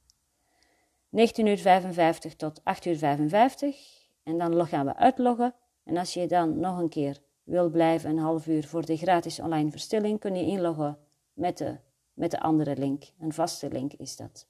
19.55 1.10 1.12
uur 1.44 2.36
tot 2.36 2.60
8.55 2.60 2.64
uur. 2.86 3.74
En 4.22 4.38
dan 4.38 4.66
gaan 4.66 4.86
we 4.86 4.96
uitloggen. 4.96 5.54
En 5.84 5.96
als 5.96 6.14
je 6.14 6.26
dan 6.26 6.60
nog 6.60 6.78
een 6.78 6.88
keer 6.88 7.18
wil 7.42 7.70
blijven, 7.70 8.10
een 8.10 8.18
half 8.18 8.46
uur 8.46 8.66
voor 8.66 8.84
de 8.84 8.96
gratis 8.96 9.40
online 9.40 9.70
verstilling, 9.70 10.18
kun 10.18 10.34
je 10.34 10.44
inloggen 10.44 10.98
met 11.32 11.58
de, 11.58 11.76
met 12.20 12.30
de 12.30 12.40
andere 12.40 12.76
link. 12.76 13.04
Een 13.20 13.32
vaste 13.32 13.68
link 13.68 13.92
is 13.92 14.16
dat. 14.16 14.46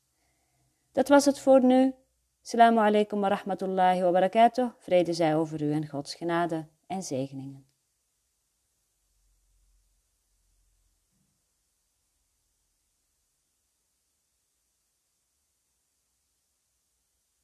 Dat 0.93 1.09
was 1.09 1.25
het 1.25 1.39
voor 1.39 1.65
nu. 1.65 1.95
Assalamu 2.43 2.79
alaikum 2.79 3.21
wa 3.21 3.29
rahmatullahi 3.29 4.03
wa 4.03 4.11
barakatuh. 4.11 4.69
Vrede 4.79 5.13
zij 5.13 5.37
over 5.37 5.63
u 5.63 5.73
en 5.73 5.89
Gods 5.89 6.15
genade 6.15 6.67
en 6.87 7.03
zegeningen. 7.03 7.70